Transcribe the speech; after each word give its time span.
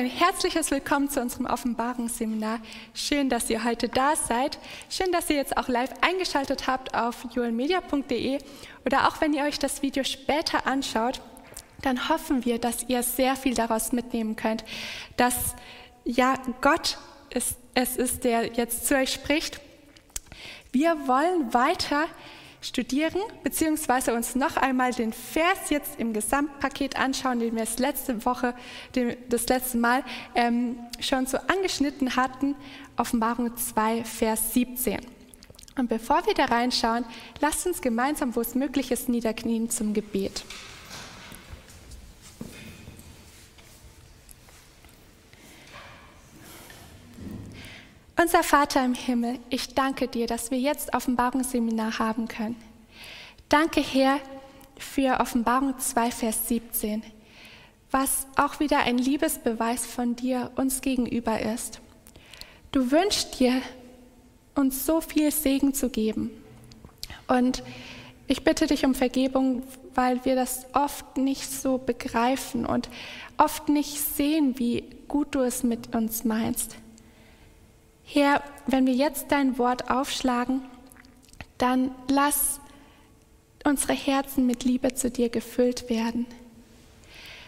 Ein 0.00 0.06
herzliches 0.06 0.70
Willkommen 0.70 1.10
zu 1.10 1.20
unserem 1.20 1.44
Offenbarungsseminar. 1.44 2.60
Schön, 2.94 3.28
dass 3.28 3.50
ihr 3.50 3.64
heute 3.64 3.90
da 3.90 4.16
seid. 4.16 4.58
Schön, 4.88 5.12
dass 5.12 5.28
ihr 5.28 5.36
jetzt 5.36 5.58
auch 5.58 5.68
live 5.68 5.90
eingeschaltet 6.00 6.66
habt 6.66 6.94
auf 6.94 7.26
juelmedia.de 7.34 8.38
oder 8.86 9.06
auch 9.06 9.20
wenn 9.20 9.34
ihr 9.34 9.42
euch 9.42 9.58
das 9.58 9.82
Video 9.82 10.02
später 10.02 10.66
anschaut, 10.66 11.20
dann 11.82 12.08
hoffen 12.08 12.46
wir, 12.46 12.58
dass 12.58 12.88
ihr 12.88 13.02
sehr 13.02 13.36
viel 13.36 13.52
daraus 13.52 13.92
mitnehmen 13.92 14.36
könnt, 14.36 14.64
dass 15.18 15.54
ja 16.06 16.32
Gott 16.62 16.96
ist, 17.28 17.58
es 17.74 17.98
ist, 17.98 18.24
der 18.24 18.54
jetzt 18.54 18.86
zu 18.86 18.96
euch 18.96 19.12
spricht. 19.12 19.60
Wir 20.72 20.96
wollen 21.08 21.52
weiter 21.52 22.06
studieren, 22.60 23.20
beziehungsweise 23.42 24.14
uns 24.14 24.34
noch 24.34 24.56
einmal 24.56 24.92
den 24.92 25.12
Vers 25.12 25.70
jetzt 25.70 25.98
im 25.98 26.12
Gesamtpaket 26.12 26.96
anschauen, 26.96 27.40
den 27.40 27.54
wir 27.54 27.64
das 27.64 27.78
letzte 27.78 28.24
Woche, 28.24 28.54
das 29.28 29.46
letzte 29.48 29.78
Mal 29.78 30.04
ähm, 30.34 30.78
schon 31.00 31.26
so 31.26 31.38
angeschnitten 31.38 32.16
hatten, 32.16 32.54
Offenbarung 32.96 33.56
2, 33.56 34.04
Vers 34.04 34.52
17. 34.54 35.00
Und 35.76 35.88
bevor 35.88 36.26
wir 36.26 36.34
da 36.34 36.46
reinschauen, 36.46 37.04
lasst 37.40 37.66
uns 37.66 37.80
gemeinsam, 37.80 38.36
wo 38.36 38.40
es 38.40 38.54
möglich 38.54 38.90
ist, 38.90 39.08
niederknien 39.08 39.70
zum 39.70 39.94
Gebet. 39.94 40.44
Unser 48.32 48.44
Vater 48.44 48.84
im 48.84 48.94
Himmel, 48.94 49.40
ich 49.48 49.74
danke 49.74 50.06
dir, 50.06 50.28
dass 50.28 50.52
wir 50.52 50.58
jetzt 50.60 50.94
Offenbarungsseminar 50.94 51.98
haben 51.98 52.28
können. 52.28 52.54
Danke, 53.48 53.80
Herr, 53.80 54.20
für 54.78 55.18
Offenbarung 55.18 55.76
2, 55.76 56.12
Vers 56.12 56.46
17, 56.46 57.02
was 57.90 58.28
auch 58.36 58.60
wieder 58.60 58.78
ein 58.84 58.98
Liebesbeweis 58.98 59.84
von 59.84 60.14
dir 60.14 60.52
uns 60.54 60.80
gegenüber 60.80 61.40
ist. 61.40 61.80
Du 62.70 62.92
wünschst 62.92 63.40
dir, 63.40 63.60
uns 64.54 64.86
so 64.86 65.00
viel 65.00 65.32
Segen 65.32 65.74
zu 65.74 65.90
geben. 65.90 66.30
Und 67.26 67.64
ich 68.28 68.44
bitte 68.44 68.68
dich 68.68 68.84
um 68.84 68.94
Vergebung, 68.94 69.64
weil 69.96 70.24
wir 70.24 70.36
das 70.36 70.66
oft 70.72 71.16
nicht 71.16 71.50
so 71.50 71.78
begreifen 71.78 72.64
und 72.64 72.90
oft 73.38 73.68
nicht 73.68 73.98
sehen, 74.00 74.56
wie 74.56 74.84
gut 75.08 75.34
du 75.34 75.40
es 75.40 75.64
mit 75.64 75.96
uns 75.96 76.22
meinst. 76.22 76.76
Herr, 78.12 78.42
wenn 78.66 78.86
wir 78.86 78.94
jetzt 78.94 79.26
dein 79.30 79.56
Wort 79.56 79.88
aufschlagen, 79.88 80.62
dann 81.58 81.92
lass 82.08 82.58
unsere 83.62 83.92
Herzen 83.92 84.48
mit 84.48 84.64
Liebe 84.64 84.94
zu 84.94 85.12
dir 85.12 85.28
gefüllt 85.28 85.88
werden. 85.88 86.26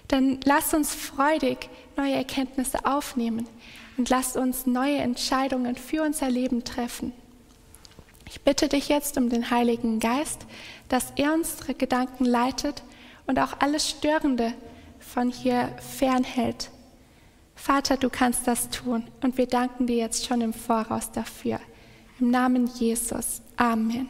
Dann 0.07 0.39
lass 0.45 0.73
uns 0.73 0.95
freudig 0.95 1.69
neue 1.97 2.15
Erkenntnisse 2.15 2.87
aufnehmen 2.87 3.49
und 3.97 4.09
lass 4.09 4.37
uns 4.37 4.65
neue 4.65 4.99
Entscheidungen 4.99 5.75
für 5.75 6.05
unser 6.05 6.31
Leben 6.31 6.63
treffen. 6.63 7.13
Ich 8.29 8.43
bitte 8.43 8.69
dich 8.69 8.89
jetzt 8.89 9.19
um 9.19 9.31
den 9.31 9.51
Heiligen 9.51 9.99
Geist, 9.99 10.47
dass 10.89 11.13
er 11.17 11.35
unsere 11.35 11.75
Gedanken 11.75 12.25
leitet 12.25 12.85
und 13.27 13.41
auch 13.41 13.55
alles 13.59 13.91
Störende 13.91 14.55
von 15.01 15.29
hier 15.29 15.75
fernhält 15.99 16.71
Vater, 17.65 17.97
du 17.97 18.11
kannst 18.11 18.49
das 18.49 18.71
tun 18.71 19.05
und 19.23 19.39
wir 19.39 19.47
danken 19.47 19.87
dir 19.87 19.95
jetzt 19.95 20.27
schon 20.27 20.41
im 20.41 20.53
Voraus 20.53 21.13
dafür. 21.13 21.61
Im 22.19 22.33
Namen 22.33 22.67
Jesus. 22.67 23.41
Amen. 23.57 24.09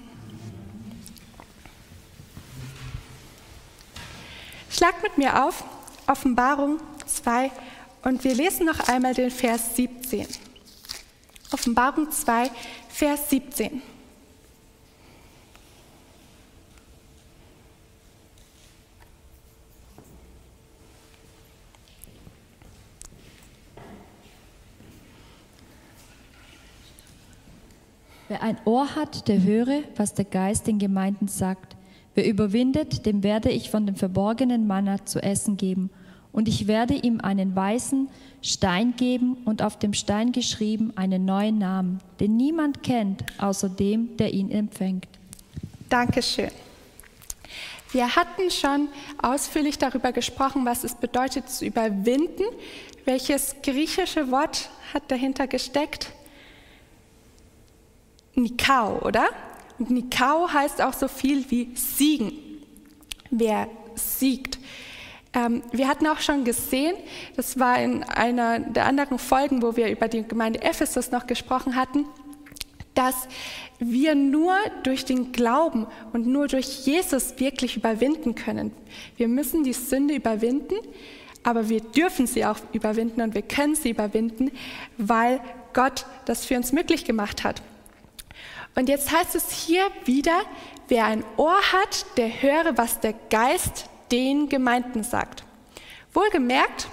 Schlag 4.71 5.03
mit 5.03 5.19
mir 5.19 5.45
auf 5.45 5.65
Offenbarung 6.07 6.79
2 7.05 7.51
und 8.05 8.25
wir 8.25 8.35
lesen 8.35 8.65
noch 8.65 8.89
einmal 8.89 9.13
den 9.13 9.31
Vers 9.31 9.77
17. 9.77 10.27
Offenbarung 11.53 12.11
2, 12.11 12.51
Vers 12.89 13.29
17. 13.29 13.83
Wer 28.33 28.43
ein 28.43 28.57
Ohr 28.65 28.97
hat, 28.97 29.29
der 29.29 29.43
höre, 29.43 29.83
was 29.95 30.15
der 30.15 30.25
Geist 30.25 30.67
den 30.67 30.79
Gemeinden 30.79 31.29
sagt. 31.29 31.77
Wer 32.15 32.27
überwindet, 32.27 33.05
dem 33.05 33.23
werde 33.23 33.51
ich 33.51 33.69
von 33.69 33.85
dem 33.85 33.95
verborgenen 33.95 34.67
Manna 34.67 35.05
zu 35.05 35.23
essen 35.23 35.59
geben. 35.59 35.91
Und 36.33 36.49
ich 36.49 36.67
werde 36.67 36.95
ihm 36.95 37.21
einen 37.21 37.55
weißen 37.55 38.09
Stein 38.41 38.95
geben 38.97 39.37
und 39.45 39.61
auf 39.61 39.79
dem 39.79 39.93
Stein 39.93 40.33
geschrieben 40.33 40.95
einen 40.97 41.27
neuen 41.27 41.59
Namen, 41.59 42.01
den 42.21 42.39
niemand 42.39 42.83
kennt, 42.83 43.23
außer 43.37 43.69
dem, 43.69 44.17
der 44.17 44.33
ihn 44.33 44.51
empfängt. 44.51 45.09
Dankeschön. 45.91 46.53
Wir 47.91 48.17
hatten 48.17 48.51
schon 48.51 48.89
ausführlich 49.21 49.77
darüber 49.77 50.11
gesprochen, 50.11 50.65
was 50.65 50.85
es 50.85 50.95
bedeutet 50.95 51.51
zu 51.51 51.67
überwinden. 51.67 52.45
Welches 53.05 53.57
griechische 53.63 54.31
Wort 54.31 54.71
hat 54.95 55.03
dahinter 55.11 55.47
gesteckt? 55.47 56.15
Nikao, 58.35 59.01
oder? 59.03 59.29
Und 59.79 59.91
Nikao 59.91 60.53
heißt 60.53 60.81
auch 60.83 60.93
so 60.93 61.09
viel 61.09 61.51
wie 61.51 61.71
siegen. 61.75 62.33
Wer 63.31 63.69
siegt. 63.95 64.59
Ähm, 65.35 65.63
wir 65.73 65.89
hatten 65.89 66.07
auch 66.07 66.21
schon 66.21 66.45
gesehen, 66.45 66.95
das 67.37 67.59
war 67.59 67.81
in 67.81 68.03
einer 68.05 68.61
der 68.61 68.87
anderen 68.87 69.19
Folgen, 69.19 69.63
wo 69.63 69.77
wir 69.77 69.91
über 69.91 70.09
die 70.09 70.23
Gemeinde 70.23 70.63
Ephesus 70.63 71.11
noch 71.11 71.27
gesprochen 71.27 71.75
hatten, 71.75 72.05
dass 72.95 73.29
wir 73.79 74.15
nur 74.15 74.55
durch 74.83 75.05
den 75.05 75.33
Glauben 75.33 75.87
und 76.13 76.27
nur 76.27 76.49
durch 76.49 76.87
Jesus 76.87 77.39
wirklich 77.39 77.77
überwinden 77.77 78.35
können. 78.35 78.73
Wir 79.17 79.29
müssen 79.29 79.65
die 79.65 79.73
Sünde 79.73 80.15
überwinden, 80.15 80.75
aber 81.43 81.69
wir 81.69 81.81
dürfen 81.81 82.27
sie 82.27 82.45
auch 82.45 82.59
überwinden 82.73 83.23
und 83.23 83.35
wir 83.35 83.43
können 83.43 83.75
sie 83.75 83.91
überwinden, 83.91 84.53
weil 84.99 85.41
Gott 85.73 86.07
das 86.27 86.45
für 86.45 86.57
uns 86.57 86.73
möglich 86.73 87.05
gemacht 87.05 87.43
hat. 87.43 87.63
Und 88.75 88.89
jetzt 88.89 89.13
heißt 89.13 89.35
es 89.35 89.51
hier 89.51 89.85
wieder, 90.05 90.41
wer 90.89 91.05
ein 91.05 91.25
Ohr 91.37 91.61
hat, 91.73 92.07
der 92.17 92.43
höre, 92.43 92.77
was 92.77 93.01
der 93.01 93.15
Geist 93.31 93.87
den 94.11 94.49
Gemeinden 94.49 95.03
sagt. 95.03 95.45
Wohlgemerkt, 96.13 96.89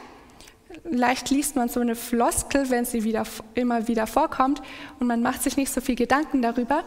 leicht 0.84 1.30
liest 1.30 1.56
man 1.56 1.70
so 1.70 1.80
eine 1.80 1.96
Floskel, 1.96 2.70
wenn 2.70 2.86
sie 2.86 3.04
wieder, 3.04 3.24
immer 3.54 3.88
wieder 3.88 4.08
vorkommt 4.08 4.62
und 5.00 5.08
man 5.08 5.22
macht 5.22 5.44
sich 5.44 5.58
nicht 5.58 5.72
so 5.72 5.81
viel 5.81 5.96
Gedanken 5.96 6.42
darüber. 6.42 6.84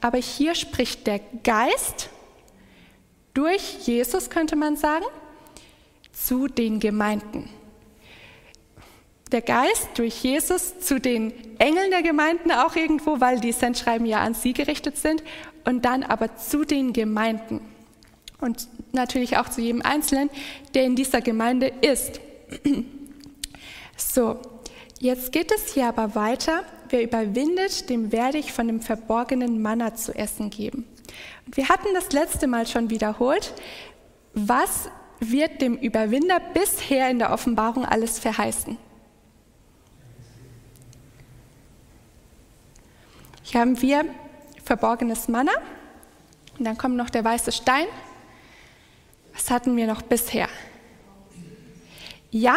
Aber 0.00 0.18
hier 0.18 0.54
spricht 0.54 1.06
der 1.06 1.20
Geist 1.42 2.10
durch 3.34 3.78
Jesus, 3.86 4.30
könnte 4.30 4.56
man 4.56 4.76
sagen, 4.76 5.06
zu 6.12 6.46
den 6.46 6.78
Gemeinden 6.78 7.48
der 9.32 9.42
Geist 9.42 9.88
durch 9.94 10.22
Jesus 10.22 10.78
zu 10.78 11.00
den 11.00 11.32
Engeln 11.58 11.90
der 11.90 12.02
Gemeinden 12.02 12.50
auch 12.52 12.76
irgendwo, 12.76 13.20
weil 13.20 13.40
die 13.40 13.52
Sendschreiben 13.52 14.06
ja 14.06 14.20
an 14.20 14.34
sie 14.34 14.52
gerichtet 14.52 14.98
sind, 14.98 15.22
und 15.64 15.84
dann 15.84 16.02
aber 16.02 16.36
zu 16.36 16.64
den 16.64 16.92
Gemeinden 16.92 17.60
und 18.40 18.68
natürlich 18.92 19.36
auch 19.38 19.48
zu 19.48 19.60
jedem 19.60 19.82
Einzelnen, 19.82 20.30
der 20.74 20.84
in 20.84 20.96
dieser 20.96 21.20
Gemeinde 21.20 21.72
ist. 21.80 22.20
So, 23.94 24.40
jetzt 24.98 25.32
geht 25.32 25.52
es 25.52 25.74
hier 25.74 25.86
aber 25.86 26.14
weiter. 26.14 26.64
Wer 26.88 27.04
überwindet, 27.04 27.88
dem 27.88 28.10
werde 28.10 28.38
ich 28.38 28.52
von 28.52 28.66
dem 28.66 28.80
verborgenen 28.80 29.60
Manna 29.60 29.94
zu 29.94 30.12
essen 30.14 30.50
geben. 30.50 30.86
Wir 31.46 31.68
hatten 31.68 31.88
das 31.94 32.10
letzte 32.10 32.46
Mal 32.46 32.66
schon 32.66 32.90
wiederholt. 32.90 33.52
Was 34.34 34.88
wird 35.20 35.60
dem 35.60 35.76
Überwinder 35.76 36.40
bisher 36.52 37.10
in 37.10 37.18
der 37.18 37.32
Offenbarung 37.32 37.84
alles 37.84 38.18
verheißen? 38.18 38.76
Hier 43.52 43.60
haben 43.60 43.82
wir 43.82 44.06
verborgenes 44.64 45.28
Manna 45.28 45.52
und 46.58 46.64
dann 46.64 46.78
kommt 46.78 46.96
noch 46.96 47.10
der 47.10 47.22
weiße 47.22 47.52
Stein. 47.52 47.84
Was 49.34 49.50
hatten 49.50 49.76
wir 49.76 49.86
noch 49.86 50.00
bisher? 50.00 50.48
Ja, 52.30 52.56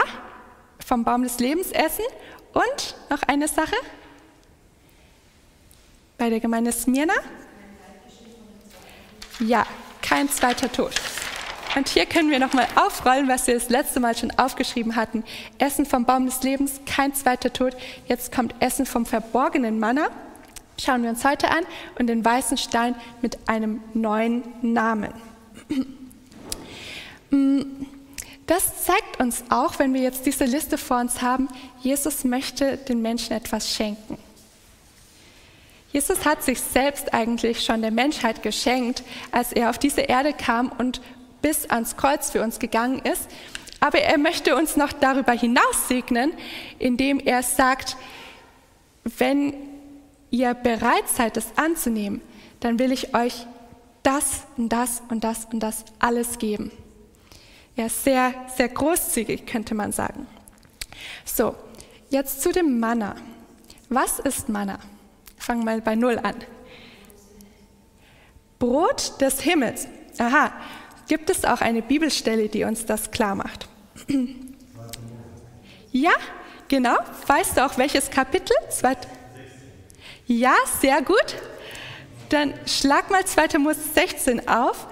vom 0.80 1.03
Baum 1.03 1.24
des 1.24 1.38
Lebens 1.39 1.74
essen 1.74 2.06
und 2.53 2.95
noch 3.09 3.24
eine 3.24 3.50
Sache 3.50 3.75
bei 6.18 6.30
der 6.30 6.39
Gemeinde 6.39 6.71
Smyrna. 6.71 7.15
Ja, 9.42 9.68
kein 10.01 10.30
zweiter 10.30 10.71
Tod. 10.71 10.94
Und 11.75 11.89
hier 11.89 12.06
können 12.06 12.31
wir 12.31 12.39
nochmal 12.39 12.68
aufrollen, 12.75 13.27
was 13.27 13.47
wir 13.47 13.56
das 13.56 13.68
letzte 13.68 14.00
Mal 14.00 14.15
schon 14.15 14.31
aufgeschrieben 14.38 14.95
hatten. 14.95 15.25
Essen 15.57 15.86
vom 15.86 16.06
Baum 16.06 16.25
des 16.25 16.42
Lebens, 16.42 16.80
kein 16.86 17.13
zweiter 17.13 17.51
Tod. 17.51 17.75
Jetzt 18.07 18.33
kommt 18.33 18.56
Essen 18.62 18.86
vom 18.86 19.06
verborgenen 19.06 19.77
Manna 19.77 20.09
schauen 20.80 21.04
wir 21.04 21.10
uns 21.10 21.24
heute 21.24 21.50
an 21.50 21.63
und 22.00 22.07
den 22.07 22.24
weißen 22.24 22.57
Stein 22.57 22.95
mit 23.22 23.38
einem 23.48 23.81
neuen 23.94 24.44
Namen. 24.62 25.13
Mm, 27.31 27.62
Das 28.48 28.86
zeigt 28.86 29.19
uns 29.19 29.44
auch, 29.50 29.80
wenn 29.80 29.94
wir 29.94 30.01
jetzt 30.01 30.25
diese 30.25 30.45
Liste 30.45 30.77
vor 30.77 31.00
uns 31.00 31.22
haben, 31.22 31.48
Jesus 31.81 32.24
möchte 32.24 32.77
den 32.77 33.01
Menschen 33.01 33.33
etwas 33.33 33.74
schenken. 33.74 34.18
Jesus 35.92 36.25
hat 36.25 36.44
sich 36.44 36.60
selbst 36.62 37.13
eigentlich 37.13 37.63
schon 37.63 37.81
der 37.81 37.92
Menschheit 37.92 38.44
geschenkt, 38.44 39.04
als 39.31 39.51
er 39.51 39.69
auf 39.69 39.80
diese 39.80 40.01
Erde 40.01 40.33
kam 40.33 40.71
und 40.78 41.01
bis 41.42 41.69
ans 41.69 41.98
Kreuz 41.98 42.30
für 42.30 42.44
uns 42.44 42.60
gegangen 42.60 43.00
ist. 43.00 43.30
Aber 43.80 44.00
er 44.00 44.18
möchte 44.18 44.56
uns 44.56 44.75
noch 44.75 44.92
darüber 44.92 45.31
hinaus 45.31 45.88
segnen, 45.88 46.33
indem 46.80 47.19
er 47.19 47.42
sagt, 47.44 47.98
wenn 49.04 49.54
ihr 50.31 50.54
bereit 50.54 51.07
seid, 51.07 51.38
es 51.38 51.48
anzunehmen, 51.56 52.22
dann 52.60 52.80
will 52.80 52.92
ich 52.92 53.16
euch 53.16 53.45
das 54.04 54.44
und 54.57 54.69
das 54.69 55.01
und 55.10 55.24
das 55.24 55.45
und 55.51 55.60
das 55.60 55.86
alles 56.00 56.38
geben. 56.38 56.72
Ist 57.75 58.04
sehr, 58.04 58.33
sehr 58.56 58.69
großzügig, 58.69 59.45
könnte 59.45 59.75
man 59.75 59.92
sagen. 59.92 60.27
So, 61.25 61.56
jetzt 62.10 62.42
zu 62.42 62.51
dem 62.51 62.80
Manna. 62.80 63.16
Was 63.89 64.19
ist 64.19 64.48
Manna? 64.48 64.80
Fangen 65.38 65.62
wir 65.62 65.72
mal 65.72 65.81
bei 65.81 65.95
Null 65.95 66.18
an. 66.19 66.36
Brot 68.60 69.19
des 69.19 69.42
Himmels. 69.42 69.88
Aha, 70.18 70.54
gibt 71.07 71.30
es 71.30 71.44
auch 71.44 71.62
eine 71.62 71.81
Bibelstelle, 71.81 72.48
die 72.48 72.63
uns 72.63 72.86
das 72.86 73.12
klar 73.12 73.36
macht? 73.36 73.68
Ja, 75.92 76.12
genau. 76.68 76.98
Weißt 77.25 77.56
du 77.56 77.66
auch 77.66 77.78
welches 77.78 78.10
Kapitel? 78.10 78.54
Ja, 80.27 80.56
sehr 80.81 81.01
gut. 81.01 81.36
Dann 82.30 82.54
schlag 82.66 83.12
mal 83.12 83.24
2. 83.24 83.60
Mose 83.60 83.80
16 83.94 84.48
auf 84.48 84.88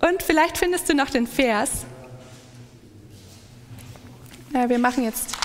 und 0.00 0.22
vielleicht 0.22 0.58
findest 0.58 0.88
du 0.88 0.94
noch 0.94 1.08
den 1.08 1.26
Vers. 1.26 1.84
Wir 4.50 4.78
machen 4.78 5.04
jetzt 5.04 5.36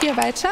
hier 0.00 0.16
weiter. 0.16 0.50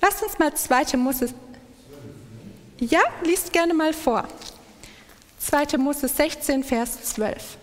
Lasst 0.00 0.22
uns 0.22 0.38
mal 0.38 0.52
2. 0.54 0.96
Mose. 0.96 1.32
Ja, 2.80 3.02
liest 3.22 3.52
gerne 3.52 3.74
mal 3.74 3.92
vor. 3.92 4.26
2. 5.38 5.76
Mose 5.76 6.08
16, 6.08 6.64
Vers 6.64 7.00
12. 7.12 7.58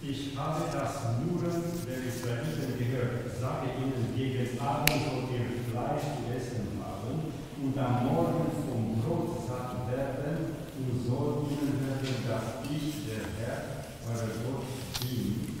Ich 0.00 0.36
habe 0.36 0.62
das 0.72 0.94
Murren 1.18 1.62
der 1.84 1.98
Israeliten 2.06 2.78
gehört. 2.78 3.36
Sage 3.40 3.66
ihnen, 3.78 4.14
gegen 4.16 4.60
Abend 4.60 4.90
sollt 4.90 5.30
ihr 5.32 5.72
Fleisch 5.72 6.02
zu 6.02 6.22
essen 6.36 6.78
haben 6.80 7.32
und 7.60 7.76
am 7.76 8.06
Morgen 8.06 8.46
vom 8.64 9.02
Brot 9.02 9.48
satt 9.48 9.90
werden 9.90 10.54
und 10.78 11.04
soll 11.04 11.48
ihnen 11.50 11.80
werden, 11.84 12.14
dass 12.28 12.70
ich, 12.70 13.06
der 13.08 13.24
Herr, 13.40 13.62
euer 14.06 14.30
Gott, 14.44 14.66
bin. 15.00 15.58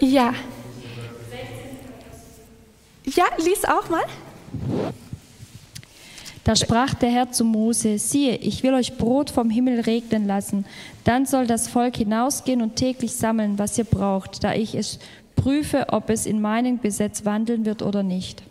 Ja. 0.00 0.34
Ja, 3.06 3.24
lies 3.38 3.64
auch 3.64 3.88
mal. 3.88 4.04
Da 6.50 6.56
sprach 6.56 6.94
der 6.94 7.10
Herr 7.10 7.30
zu 7.30 7.44
Mose, 7.44 7.96
siehe, 8.00 8.34
ich 8.34 8.64
will 8.64 8.74
euch 8.74 8.96
Brot 8.96 9.30
vom 9.30 9.50
Himmel 9.50 9.82
regnen 9.82 10.26
lassen. 10.26 10.64
Dann 11.04 11.24
soll 11.24 11.46
das 11.46 11.68
Volk 11.68 11.98
hinausgehen 11.98 12.60
und 12.60 12.74
täglich 12.74 13.14
sammeln, 13.14 13.56
was 13.56 13.78
ihr 13.78 13.84
braucht, 13.84 14.42
da 14.42 14.52
ich 14.52 14.74
es 14.74 14.98
prüfe, 15.36 15.86
ob 15.90 16.10
es 16.10 16.26
in 16.26 16.40
meinem 16.40 16.82
Gesetz 16.82 17.24
wandeln 17.24 17.66
wird 17.66 17.82
oder 17.82 18.02
nicht. 18.02 18.42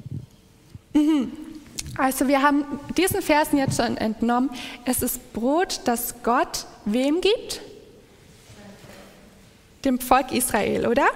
Also 1.97 2.29
wir 2.29 2.41
haben 2.41 2.63
diesen 2.95 3.21
Versen 3.21 3.57
jetzt 3.57 3.75
schon 3.75 3.97
entnommen. 3.97 4.49
Es 4.85 5.01
ist 5.01 5.33
Brot, 5.33 5.81
das 5.83 6.23
Gott 6.23 6.67
wem 6.85 7.19
gibt? 7.19 7.59
Dem 9.83 9.99
Volk 9.99 10.31
Israel, 10.31 10.87
oder? 10.87 11.07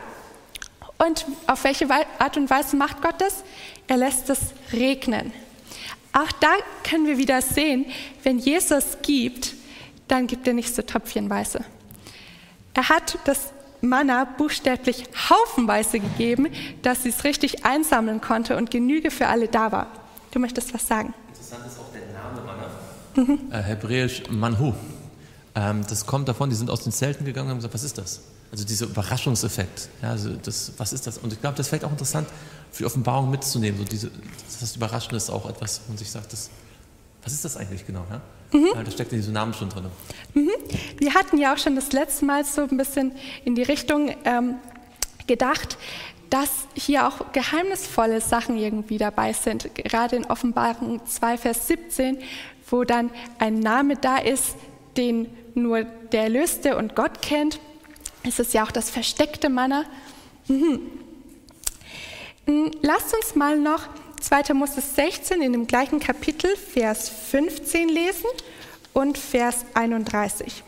Und 0.97 1.25
auf 1.47 1.63
welche 1.63 1.87
Art 2.19 2.35
und 2.35 2.49
Weise 2.49 2.75
macht 2.75 3.01
Gott 3.01 3.15
das? 3.19 3.45
Er 3.87 3.95
lässt 3.95 4.29
es 4.29 4.39
regnen. 4.73 5.31
Auch 6.13 6.31
da 6.39 6.51
können 6.87 7.07
wir 7.07 7.17
wieder 7.17 7.41
sehen, 7.41 7.85
wenn 8.23 8.37
Jesus 8.37 8.97
gibt, 9.01 9.55
dann 10.07 10.27
gibt 10.27 10.47
er 10.47 10.53
nicht 10.53 10.73
so 10.73 10.83
tröpfchenweise. 10.83 11.65
Er 12.75 12.89
hat 12.89 13.17
das 13.25 13.51
Manna 13.81 14.25
buchstäblich 14.25 15.05
haufenweise 15.29 15.99
gegeben, 15.99 16.47
dass 16.83 17.03
sie 17.03 17.09
es 17.09 17.23
richtig 17.23 17.65
einsammeln 17.65 18.21
konnte 18.21 18.55
und 18.57 18.71
Genüge 18.71 19.11
für 19.11 19.27
alle 19.27 19.47
da 19.47 19.71
war. 19.71 19.87
Du 20.31 20.39
möchtest 20.39 20.73
was 20.73 20.87
sagen? 20.87 21.13
Interessant 21.29 21.65
ist 21.65 21.79
auch 21.79 21.91
der 21.91 22.01
Name 22.13 22.41
Manna. 22.45 22.69
Mhm. 23.15 23.51
Äh, 23.51 23.61
Hebräisch 23.61 24.23
Manhu. 24.29 24.73
Ähm, 25.55 25.83
das 25.87 26.05
kommt 26.05 26.27
davon, 26.27 26.49
die 26.49 26.55
sind 26.55 26.69
aus 26.69 26.83
den 26.83 26.91
Zelten 26.91 27.25
gegangen 27.25 27.47
und 27.47 27.51
haben 27.51 27.57
gesagt, 27.57 27.73
was 27.73 27.83
ist 27.83 27.97
das? 27.97 28.21
Also 28.53 28.65
dieser 28.65 28.85
Überraschungseffekt. 28.85 29.89
Ja, 30.03 30.11
also 30.11 30.29
das, 30.35 30.73
was 30.77 30.93
ist 30.93 31.07
das? 31.07 31.17
Und 31.17 31.33
ich 31.33 31.41
glaube, 31.41 31.57
das 31.57 31.65
ist 31.65 31.69
vielleicht 31.69 31.85
auch 31.85 31.91
interessant 31.91 32.27
für 32.71 32.83
die 32.83 32.85
Offenbarung 32.85 33.31
mitzunehmen. 33.31 33.79
So 33.79 33.83
diese, 33.83 34.11
das 34.59 34.75
Überraschende 34.75 35.15
ist 35.15 35.31
auch 35.31 35.49
etwas, 35.49 35.81
wo 35.81 35.93
man 35.93 35.97
sich 35.97 36.11
sagt, 36.11 36.31
das, 36.31 36.51
was 37.23 37.33
ist 37.33 37.43
das 37.43 37.57
eigentlich 37.57 37.87
genau? 37.87 38.05
Ja? 38.11 38.21
Mhm. 38.55 38.67
Ja, 38.75 38.83
da 38.83 38.91
steckt 38.91 39.11
in 39.11 39.17
diesem 39.17 39.33
Namen 39.33 39.55
schon 39.55 39.69
drin. 39.69 39.85
Mhm. 40.35 40.51
Wir 40.99 41.15
hatten 41.15 41.39
ja 41.39 41.55
auch 41.55 41.57
schon 41.57 41.75
das 41.75 41.93
letzte 41.93 42.25
Mal 42.25 42.45
so 42.45 42.61
ein 42.61 42.77
bisschen 42.77 43.13
in 43.43 43.55
die 43.55 43.63
Richtung 43.63 44.15
ähm, 44.23 44.57
gedacht, 45.25 45.79
dass 46.29 46.51
hier 46.75 47.07
auch 47.07 47.31
geheimnisvolle 47.31 48.21
Sachen 48.21 48.55
irgendwie 48.59 48.99
dabei 48.99 49.33
sind. 49.33 49.73
Gerade 49.73 50.15
in 50.15 50.25
Offenbarung 50.25 51.03
2, 51.07 51.39
Vers 51.39 51.67
17, 51.69 52.19
wo 52.69 52.83
dann 52.83 53.09
ein 53.39 53.61
Name 53.61 53.95
da 53.97 54.17
ist, 54.17 54.53
den 54.95 55.27
nur 55.55 55.85
der 56.11 56.25
Erlöste 56.25 56.77
und 56.77 56.95
Gott 56.95 57.23
kennt 57.23 57.59
es 58.23 58.39
ist 58.39 58.53
ja 58.53 58.63
auch 58.63 58.71
das 58.71 58.89
versteckte 58.89 59.49
Manna. 59.49 59.85
Mhm. 60.47 60.79
Hm, 62.45 62.71
lasst 62.81 63.13
uns 63.13 63.35
mal 63.35 63.57
noch 63.57 63.87
2. 64.21 64.53
Mose 64.53 64.81
16 64.81 65.41
in 65.41 65.51
dem 65.51 65.67
gleichen 65.67 65.99
Kapitel, 65.99 66.55
Vers 66.55 67.09
15 67.09 67.89
lesen 67.89 68.29
und 68.93 69.17
Vers 69.17 69.65
31. 69.73 70.63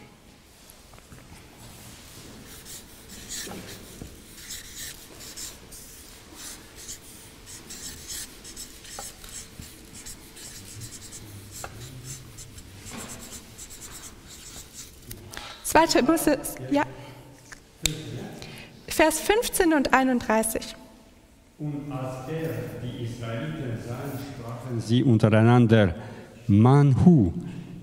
Zweite 15.64 16.04
Mose, 16.04 16.40
ja. 16.72 16.86
Vers 18.96 19.20
15 19.20 19.74
und 19.74 19.94
31. 19.94 20.74
Und 21.60 21.92
als 21.92 22.30
er 22.30 22.50
die 22.82 23.04
Israeliten 23.04 23.78
sah, 23.86 23.98
sprachen 24.16 24.80
sie 24.80 25.04
untereinander, 25.04 25.94
Manhu, 26.48 27.34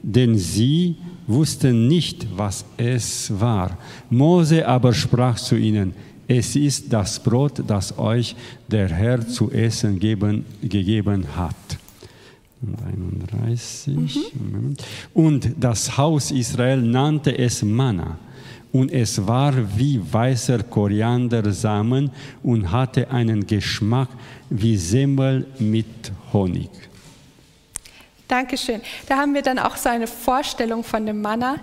denn 0.03 0.39
sie 0.39 0.97
wussten 1.27 1.87
nicht, 1.87 2.27
was 2.35 2.65
es 2.79 3.31
war. 3.39 3.77
Mose 4.09 4.67
aber 4.67 4.95
sprach 4.95 5.37
zu 5.37 5.55
ihnen, 5.57 5.95
es 6.27 6.57
ist 6.57 6.91
das 6.91 7.21
Brot, 7.23 7.63
das 7.67 7.99
euch 7.99 8.35
der 8.67 8.89
Herr 8.89 9.29
zu 9.29 9.51
essen 9.51 9.99
geben, 9.99 10.47
gegeben 10.63 11.27
hat. 11.37 11.79
31. 12.87 13.97
Mhm. 13.97 14.77
Und 15.13 15.51
das 15.61 15.99
Haus 15.99 16.31
Israel 16.31 16.81
nannte 16.81 17.37
es 17.37 17.63
Manna 17.63 18.19
und 18.73 18.91
es 18.91 19.27
war 19.27 19.55
wie 19.77 20.01
weißer 20.01 20.63
Koriandersamen 20.63 22.11
und 22.43 22.73
hatte 22.73 23.11
einen 23.11 23.47
Geschmack 23.47 24.09
wie 24.49 24.77
Semmel 24.77 25.47
mit 25.59 26.11
Honig. 26.33 26.71
Dankeschön. 28.27 28.81
Da 29.07 29.19
haben 29.19 29.35
wir 29.35 29.43
dann 29.43 29.59
auch 29.59 29.77
so 29.77 29.91
eine 29.91 30.07
Vorstellung 30.07 30.85
von 30.85 31.05
dem 31.05 31.21
Manna, 31.21 31.57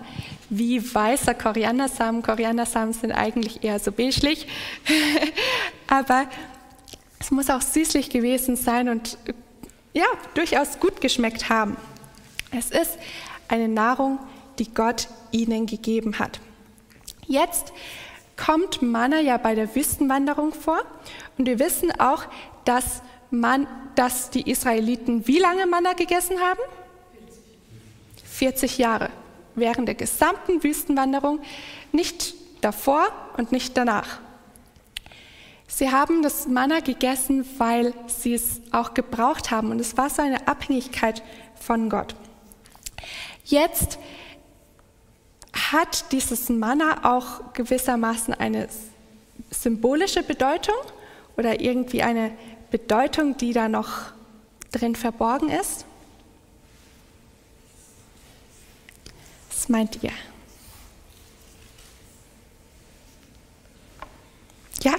wie 0.52 0.82
weißer 0.94 1.34
Koriandersamen. 1.34 2.22
Koriandersamen 2.22 2.94
sind 2.94 3.12
eigentlich 3.12 3.64
eher 3.64 3.80
so 3.80 3.92
beiglich, 3.92 4.46
aber 5.88 6.28
es 7.20 7.32
muss 7.32 7.50
auch 7.50 7.62
süßlich 7.62 8.12
gewesen 8.12 8.56
sein 8.56 8.88
und 8.88 9.18
ja, 9.94 10.06
durchaus 10.36 10.80
gut 10.80 11.02
geschmeckt 11.02 11.50
haben. 11.50 11.76
Es 12.52 12.70
ist 12.70 13.00
eine 13.48 13.68
Nahrung, 13.68 14.20
die 14.60 14.72
Gott 14.72 15.08
ihnen 15.32 15.66
gegeben 15.66 16.20
hat. 16.20 16.40
Jetzt 17.30 17.74
kommt 18.36 18.82
Manna 18.82 19.20
ja 19.20 19.38
bei 19.38 19.54
der 19.54 19.76
Wüstenwanderung 19.76 20.52
vor 20.52 20.82
und 21.38 21.46
wir 21.46 21.60
wissen 21.60 21.92
auch, 22.00 22.24
dass, 22.66 23.04
man, 23.30 23.68
dass 23.94 24.32
die 24.32 24.50
Israeliten 24.50 25.28
wie 25.28 25.38
lange 25.38 25.68
Manna 25.68 25.94
gegessen 25.94 26.40
haben? 26.40 26.60
40 28.26 28.80
Jahre 28.80 29.12
während 29.54 29.88
der 29.88 29.94
gesamten 29.94 30.64
Wüstenwanderung, 30.64 31.40
nicht 31.92 32.34
davor 32.62 33.06
und 33.38 33.52
nicht 33.52 33.78
danach. 33.78 34.20
Sie 35.68 35.92
haben 35.92 36.24
das 36.24 36.48
Manna 36.48 36.80
gegessen, 36.80 37.46
weil 37.60 37.94
sie 38.08 38.34
es 38.34 38.60
auch 38.72 38.96
gebraucht 38.96 39.52
haben 39.52 39.70
und 39.70 39.80
es 39.80 39.98
war 39.98 40.10
so 40.10 40.24
eine 40.24 40.48
Abhängigkeit 40.48 41.22
von 41.60 41.90
Gott. 41.90 42.16
Jetzt 43.46 44.00
hat 45.72 46.12
dieses 46.12 46.50
Manna 46.50 47.16
auch 47.16 47.54
gewissermaßen 47.54 48.34
eine 48.34 48.68
symbolische 49.52 50.24
Bedeutung 50.24 50.76
oder 51.38 51.60
irgendwie 51.60 52.02
eine 52.02 52.32
Bedeutung, 52.72 53.38
die 53.38 53.54
da 53.54 53.70
noch 53.70 54.12
drin 54.72 54.96
verborgen 54.96 55.50
ist? 55.50 55.86
Was 59.50 59.70
meint 59.70 60.04
ihr? 60.04 60.12
Ja? 64.84 64.96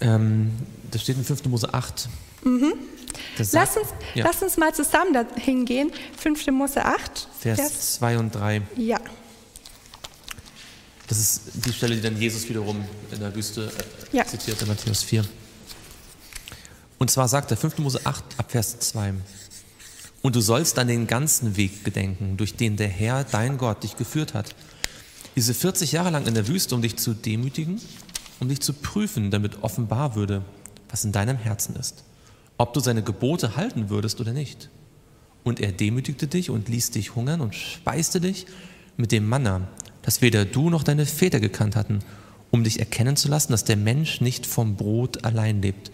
Ähm, 0.00 0.52
das 0.90 1.02
steht 1.02 1.16
in 1.16 1.24
5. 1.24 1.44
Mose 1.46 1.72
8. 1.72 2.08
Mhm. 2.42 2.74
Das 3.36 3.52
Lass 3.52 3.76
uns, 3.76 3.88
ja, 4.14 4.24
lass 4.24 4.42
uns 4.42 4.56
mal 4.56 4.74
zusammen 4.74 5.12
dahin 5.12 5.64
gehen. 5.64 5.92
5. 6.18 6.46
Mose 6.48 6.84
8. 6.84 7.28
Vers 7.40 7.94
2 7.96 8.18
und 8.18 8.34
3. 8.34 8.62
Ja. 8.76 9.00
Das 11.06 11.18
ist 11.18 11.42
die 11.54 11.72
Stelle, 11.72 11.96
die 11.96 12.02
dann 12.02 12.20
Jesus 12.20 12.48
wiederum 12.48 12.84
in 13.10 13.20
der 13.20 13.34
Wüste 13.34 13.72
äh, 14.12 14.16
Ja. 14.16 14.26
zitiert, 14.26 14.60
in 14.60 14.68
Matthäus 14.68 15.02
4. 15.02 15.24
Und 16.98 17.10
zwar 17.10 17.28
sagt 17.28 17.50
er 17.50 17.56
5. 17.56 17.78
Mose 17.78 18.00
8 18.04 18.24
ab 18.36 18.50
Vers 18.50 18.78
2. 18.80 19.14
Und 20.20 20.36
du 20.36 20.40
sollst 20.40 20.78
an 20.78 20.88
den 20.88 21.06
ganzen 21.06 21.56
Weg 21.56 21.84
gedenken, 21.84 22.36
durch 22.36 22.56
den 22.56 22.76
der 22.76 22.88
Herr, 22.88 23.24
dein 23.24 23.56
Gott, 23.56 23.84
dich 23.84 23.96
geführt 23.96 24.34
hat. 24.34 24.54
Diese 25.36 25.54
40 25.54 25.92
Jahre 25.92 26.10
lang 26.10 26.26
in 26.26 26.34
der 26.34 26.48
Wüste, 26.48 26.74
um 26.74 26.82
dich 26.82 26.96
zu 26.96 27.14
demütigen, 27.14 27.80
um 28.40 28.48
dich 28.48 28.60
zu 28.60 28.72
prüfen, 28.72 29.30
damit 29.30 29.62
offenbar 29.62 30.16
würde, 30.16 30.42
was 30.90 31.04
in 31.04 31.12
deinem 31.12 31.36
Herzen 31.36 31.76
ist. 31.76 32.02
Ob 32.58 32.74
du 32.74 32.80
seine 32.80 33.02
Gebote 33.02 33.56
halten 33.56 33.88
würdest 33.88 34.20
oder 34.20 34.32
nicht. 34.32 34.68
Und 35.44 35.60
er 35.60 35.72
demütigte 35.72 36.26
dich 36.26 36.50
und 36.50 36.68
ließ 36.68 36.90
dich 36.90 37.14
hungern 37.14 37.40
und 37.40 37.54
speiste 37.54 38.20
dich 38.20 38.46
mit 38.96 39.12
dem 39.12 39.28
Manna, 39.28 39.68
das 40.02 40.20
weder 40.20 40.44
du 40.44 40.68
noch 40.68 40.82
deine 40.82 41.06
Väter 41.06 41.40
gekannt 41.40 41.76
hatten, 41.76 42.00
um 42.50 42.64
dich 42.64 42.80
erkennen 42.80 43.16
zu 43.16 43.28
lassen, 43.28 43.52
dass 43.52 43.64
der 43.64 43.76
Mensch 43.76 44.20
nicht 44.20 44.46
vom 44.46 44.76
Brot 44.76 45.24
allein 45.24 45.62
lebt, 45.62 45.90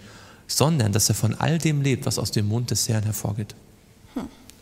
sondern 0.47 0.93
dass 0.93 1.09
er 1.09 1.15
von 1.15 1.35
all 1.35 1.59
dem 1.59 1.83
lebt, 1.83 2.07
was 2.07 2.19
aus 2.19 2.31
dem 2.31 2.49
Mund 2.49 2.71
des 2.71 2.89
Herrn 2.89 3.05
hervorgeht. 3.05 3.55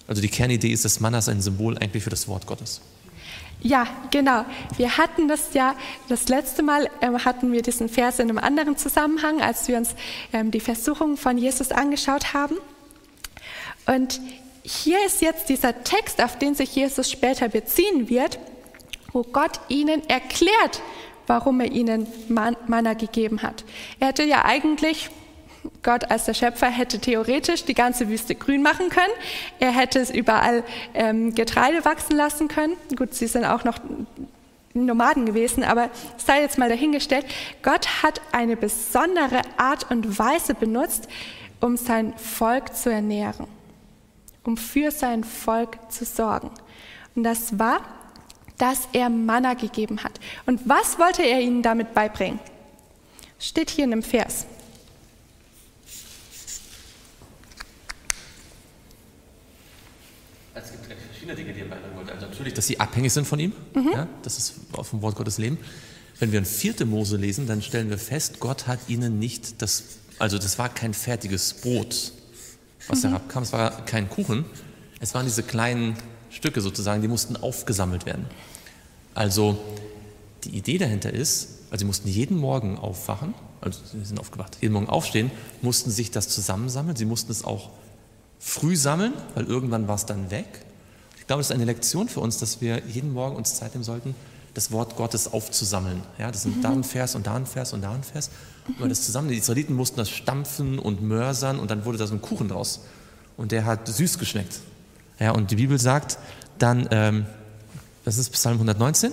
Also 0.09 0.21
die 0.21 0.29
Kernidee 0.29 0.73
ist, 0.73 0.85
das 0.85 1.01
Manna 1.01 1.19
ist 1.19 1.29
ein 1.29 1.41
Symbol 1.41 1.79
eigentlich 1.79 2.03
für 2.03 2.11
das 2.11 2.29
Wort 2.29 2.47
Gottes. 2.47 2.81
Ja, 3.65 3.87
genau. 4.11 4.45
Wir 4.77 4.99
hatten 4.99 5.29
das 5.29 5.55
ja, 5.55 5.77
das 6.09 6.29
letzte 6.29 6.65
Mal 6.65 6.91
ähm, 7.01 7.25
hatten 7.25 7.53
wir 7.53 7.63
diesen 7.63 7.89
Vers 7.89 8.19
in 8.19 8.29
einem 8.29 8.39
anderen 8.39 8.77
Zusammenhang, 8.77 9.41
als 9.41 9.69
wir 9.69 9.77
uns 9.77 9.95
ähm, 10.33 10.51
die 10.51 10.59
Versuchung 10.59 11.17
von 11.17 11.39
Jesus 11.39 11.71
angeschaut 11.71 12.35
haben. 12.35 12.57
Und 13.87 14.21
hier 14.65 14.99
ist 15.07 15.23
jetzt 15.23 15.49
dieser 15.49 15.85
Text, 15.85 16.23
auf 16.23 16.39
den 16.39 16.57
sich 16.57 16.75
Jesus 16.75 17.09
später 17.11 17.49
beziehen 17.49 18.09
wird, 18.09 18.41
wo 19.13 19.23
Gott 19.23 19.61
ihnen 19.69 20.09
erklärt, 20.09 20.83
warum 21.29 21.61
er 21.61 21.71
ihnen 21.71 22.07
Man- 22.29 22.57
Manna 22.67 22.95
gegeben 22.95 23.43
hat. 23.43 23.65
Er 24.01 24.09
hätte 24.09 24.25
ja 24.25 24.45
eigentlich, 24.45 25.11
Gott 25.83 26.11
als 26.11 26.27
der 26.27 26.35
Schöpfer 26.35 26.69
hätte 26.69 27.01
theoretisch 27.01 27.65
die 27.65 27.75
ganze 27.75 28.09
Wüste 28.09 28.35
grün 28.35 28.63
machen 28.63 28.89
können. 28.89 29.13
Er 29.59 29.73
hätte 29.73 29.99
es 29.99 30.11
überall 30.11 30.63
ähm, 30.95 31.35
Getreide 31.35 31.85
wachsen 31.85 32.17
lassen 32.17 32.49
können. 32.49 32.77
Gut, 32.97 33.15
sie 33.15 33.27
sind 33.27 33.45
auch 33.45 33.65
noch 33.65 33.79
Nomaden 34.75 35.27
gewesen, 35.27 35.65
aber 35.65 35.91
sei 36.17 36.41
jetzt 36.41 36.59
mal 36.59 36.69
dahingestellt. 36.69 37.27
Gott 37.63 38.03
hat 38.03 38.21
eine 38.31 38.57
besondere 38.57 39.43
Art 39.57 39.91
und 39.91 40.19
Weise 40.19 40.55
benutzt, 40.55 41.09
um 41.61 41.77
sein 41.77 42.17
Volk 42.17 42.75
zu 42.77 42.91
ernähren, 42.91 43.47
um 44.45 44.57
für 44.57 44.91
sein 44.91 45.25
Volk 45.25 45.79
zu 45.91 46.05
sorgen. 46.05 46.51
Und 47.15 47.25
das 47.25 47.59
war, 47.59 47.81
dass 48.59 48.89
er 48.93 49.11
Manna 49.11 49.55
gegeben 49.55 50.03
hat. 50.05 50.21
Und 50.47 50.69
was 50.69 50.99
wollte 50.99 51.23
er 51.23 51.41
ihnen 51.41 51.63
damit 51.63 51.95
beibringen? 51.95 52.39
Steht 53.39 53.71
hier 53.71 53.85
in 53.85 53.93
einem 53.93 54.03
Vers. 54.03 54.47
Es 60.65 60.71
gibt 60.71 60.87
verschiedene 60.87 61.35
Dinge, 61.35 61.53
die 61.53 61.61
er 61.61 61.67
beibringen 61.67 61.97
wollte. 61.97 62.13
Also 62.13 62.27
natürlich, 62.27 62.55
dass 62.55 62.67
sie 62.67 62.79
abhängig 62.81 63.13
sind 63.13 63.27
von 63.27 63.39
ihm. 63.39 63.53
Ja, 63.75 64.09
das 64.23 64.39
ist 64.39 64.55
dem 64.93 65.03
Wort 65.03 65.17
Gottes 65.17 65.39
leben. 65.39 65.59
Wenn 66.19 66.33
wir 66.33 66.39
in 66.39 66.45
4. 66.45 66.87
Mose 66.87 67.17
lesen, 67.17 67.47
dann 67.47 67.63
stellen 67.63 67.91
wir 67.91 67.99
fest, 67.99 68.39
Gott 68.39 68.67
hat 68.67 68.79
ihnen 68.89 69.19
nicht 69.19 69.61
das, 69.63 69.85
also 70.19 70.39
das 70.39 70.59
war 70.59 70.69
kein 70.69 70.95
fertiges 70.95 71.55
Brot, 71.55 72.13
was 72.89 73.03
herabkam. 73.03 73.43
Es 73.43 73.53
war 73.53 73.85
kein 73.87 74.09
Kuchen. 74.09 74.45
Es 75.01 75.15
waren 75.15 75.27
diese 75.27 75.43
kleinen 75.43 75.97
Stücke 76.31 76.61
sozusagen, 76.61 77.03
die 77.03 77.09
mussten 77.09 77.37
aufgesammelt 77.37 78.07
werden. 78.07 78.27
Also 79.15 79.59
die 80.45 80.51
Idee 80.51 80.79
dahinter 80.79 81.13
ist, 81.13 81.49
also 81.71 81.81
sie 81.81 81.87
mussten 81.87 82.09
jeden 82.09 82.37
Morgen 82.37 82.79
aufwachen, 82.79 83.35
also 83.61 83.81
sie 83.93 84.05
sind 84.05 84.19
aufgewacht, 84.19 84.59
jeden 84.61 84.73
Morgen 84.73 84.89
aufstehen, 84.89 85.31
mussten 85.61 85.91
sich 85.91 86.11
das 86.11 86.29
zusammensammeln, 86.29 86.97
sie 86.97 87.05
mussten 87.05 87.33
es 87.33 87.45
auch 87.45 87.71
früh 88.43 88.77
sammeln, 88.77 89.13
weil 89.35 89.45
irgendwann 89.45 89.87
war 89.87 89.95
es 89.95 90.05
dann 90.05 90.31
weg. 90.31 90.47
Ich 91.19 91.27
glaube, 91.29 91.41
das 91.41 91.47
ist 91.47 91.53
eine 91.53 91.65
Lektion 91.65 92.09
für 92.09 92.21
uns, 92.21 92.39
dass 92.39 92.61
wir 92.61 92.83
jeden 92.89 93.13
Morgen 93.13 93.37
uns 93.37 93.55
Zeit 93.55 93.73
nehmen 93.75 93.85
sollten, 93.85 94.17
das 94.53 94.73
Wort 94.73 94.97
Gottes 94.97 95.33
aufzusammeln. 95.33 96.03
Ja, 96.19 96.31
das 96.31 96.43
sind 96.43 96.63
da 96.63 96.71
ein 96.71 96.83
Vers 96.83 97.15
und 97.15 97.27
da 97.27 97.37
ein 97.37 97.47
Vers 97.47 97.73
und 97.73 97.83
da 97.83 97.93
ein 97.93 98.03
Vers. 98.03 98.31
Und 98.67 98.81
wir 98.81 98.89
das 98.89 99.07
zusammen, 99.07 99.29
die 99.29 99.37
Israeliten 99.37 99.75
mussten 99.75 99.97
das 99.97 100.11
stampfen 100.11 100.79
und 100.79 101.03
mörsern 101.03 101.61
und 101.61 101.71
dann 101.71 101.85
wurde 101.85 101.99
da 101.99 102.07
so 102.07 102.15
ein 102.15 102.21
Kuchen 102.21 102.49
draus. 102.49 102.81
Und 103.37 103.53
der 103.53 103.65
hat 103.65 103.87
süß 103.87 104.19
geschmeckt. 104.19 104.61
Ja, 105.21 105.31
und 105.31 105.51
die 105.53 105.57
Bibel 105.57 105.79
sagt 105.79 106.19
dann, 106.59 106.89
ähm, 106.91 107.27
das 108.05 108.19
ist 108.19 108.31
Psalm 108.31 108.55
119, 108.55 109.13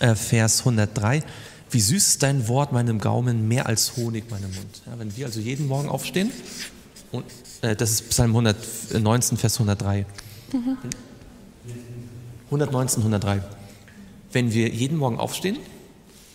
äh, 0.00 0.14
Vers 0.14 0.60
103, 0.60 1.22
wie 1.70 1.80
süß 1.80 2.08
ist 2.08 2.22
dein 2.22 2.48
Wort 2.48 2.72
meinem 2.72 2.98
Gaumen, 2.98 3.46
mehr 3.46 3.66
als 3.66 3.96
Honig 3.96 4.30
meinem 4.30 4.52
Mund. 4.54 4.82
Ja, 4.86 4.98
wenn 4.98 5.14
wir 5.14 5.26
also 5.26 5.40
jeden 5.40 5.68
Morgen 5.68 5.88
aufstehen, 5.88 6.32
und 7.14 7.24
das 7.72 7.90
ist 7.90 8.10
Psalm 8.10 8.30
119, 8.30 9.38
Vers 9.38 9.54
103. 9.54 10.04
119, 12.46 13.00
103. 13.02 13.42
Wenn 14.32 14.52
wir 14.52 14.68
jeden 14.68 14.98
Morgen 14.98 15.18
aufstehen 15.18 15.58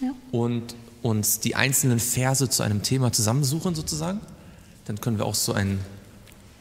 Ja. 0.01 0.11
und 0.31 0.75
uns 1.01 1.39
die 1.39 1.55
einzelnen 1.55 1.99
Verse 1.99 2.49
zu 2.49 2.63
einem 2.63 2.81
Thema 2.81 3.11
zusammensuchen, 3.11 3.75
sozusagen, 3.75 4.19
dann 4.85 4.99
können 4.99 5.17
wir 5.17 5.25
auch 5.25 5.35
so 5.35 5.53
einen, 5.53 5.79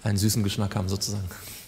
einen 0.02 0.18
süßen 0.18 0.42
Geschmack 0.44 0.76
haben, 0.76 0.88
sozusagen. 0.88 1.24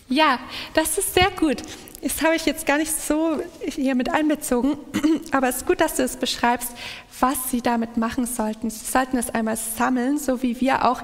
Ja, 0.09 0.39
das 0.75 0.99
ist 0.99 1.15
sehr 1.15 1.31
gut. 1.39 1.63
Das 2.03 2.23
habe 2.23 2.35
ich 2.35 2.47
jetzt 2.47 2.67
gar 2.67 2.79
nicht 2.79 2.93
so 2.93 3.41
hier 3.61 3.95
mit 3.95 4.11
einbezogen, 4.11 4.77
aber 5.33 5.49
es 5.49 5.59
ist 5.59 5.67
gut, 5.67 5.81
dass 5.81 5.97
du 5.97 6.03
es 6.03 6.17
beschreibst, 6.17 6.73
was 7.21 7.37
sie 7.51 7.61
damit 7.63 7.97
machen 7.97 8.27
sollten. 8.27 8.71
Sie 8.71 8.85
sollten 8.85 9.17
es 9.17 9.31
einmal 9.31 9.57
sammeln, 9.57 10.19
so 10.19 10.43
wie 10.43 10.61
wir 10.61 10.89
auch 10.89 11.03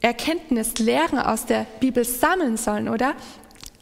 Erkenntnis, 0.00 0.78
Lehren 0.78 1.18
aus 1.18 1.46
der 1.46 1.66
Bibel 1.80 2.04
sammeln 2.04 2.56
sollen, 2.56 2.88
oder? 2.88 3.14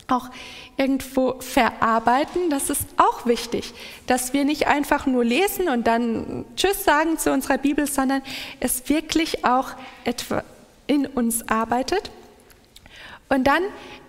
Auch 0.09 0.31
irgendwo 0.77 1.41
verarbeiten, 1.41 2.51
das 2.51 2.71
ist 2.71 2.87
auch 2.97 3.27
wichtig, 3.27 3.75
dass 4.07 4.33
wir 4.33 4.45
nicht 4.45 4.67
einfach 4.67 5.07
nur 5.07 5.25
lesen 5.25 5.69
und 5.69 5.87
dann 5.87 6.45
Tschüss 6.57 6.85
sagen 6.85 7.19
zu 7.19 7.33
unserer 7.33 7.59
Bibel, 7.59 7.87
sondern 7.87 8.23
es 8.61 8.89
wirklich 8.89 9.45
auch 9.45 9.71
etwa 10.05 10.45
in 10.87 11.07
uns 11.07 11.49
arbeitet. 11.49 12.11
Und 13.29 13.45
dann 13.45 13.63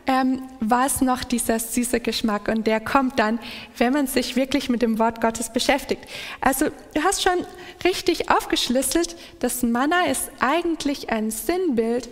ähm, 0.07 0.41
war 0.61 0.85
es 0.85 1.01
noch 1.01 1.25
dieser 1.25 1.59
süße 1.59 1.99
Geschmack 1.99 2.47
und 2.47 2.65
der 2.65 2.79
kommt 2.79 3.19
dann, 3.19 3.39
wenn 3.77 3.91
man 3.91 4.07
sich 4.07 4.37
wirklich 4.37 4.69
mit 4.69 4.81
dem 4.81 4.99
Wort 4.99 5.19
Gottes 5.19 5.51
beschäftigt. 5.51 6.05
Also 6.39 6.67
du 6.93 7.03
hast 7.03 7.21
schon 7.21 7.45
richtig 7.83 8.31
aufgeschlüsselt, 8.31 9.17
das 9.39 9.63
Manna 9.63 10.05
ist 10.05 10.31
eigentlich 10.39 11.09
ein 11.09 11.29
Sinnbild 11.29 12.09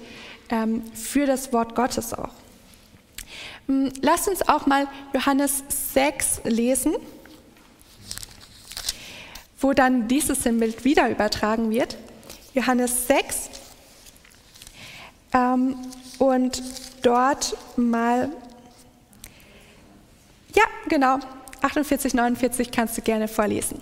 ähm, 0.50 0.84
für 0.94 1.26
das 1.26 1.54
Wort 1.54 1.74
Gottes 1.76 2.14
auch. 2.14 2.32
Hm, 3.68 3.94
Lass 4.02 4.28
uns 4.28 4.48
auch 4.48 4.66
mal 4.66 4.88
Johannes 5.14 5.64
6 5.94 6.42
lesen, 6.44 6.94
wo 9.60 9.72
dann 9.72 10.10
dieses 10.10 10.44
Sinnbild 10.44 10.84
wieder 10.84 11.10
übertragen 11.10 11.72
wird. 11.72 11.98
Johannes 12.54 13.08
6. 13.08 13.50
Ähm, 15.34 15.78
und 16.20 16.62
dort 17.06 17.56
mal, 17.78 18.30
ja, 20.56 20.64
genau, 20.90 21.20
48, 21.62 22.14
49 22.14 22.72
kannst 22.72 22.98
du 22.98 23.02
gerne 23.02 23.28
vorlesen. 23.28 23.80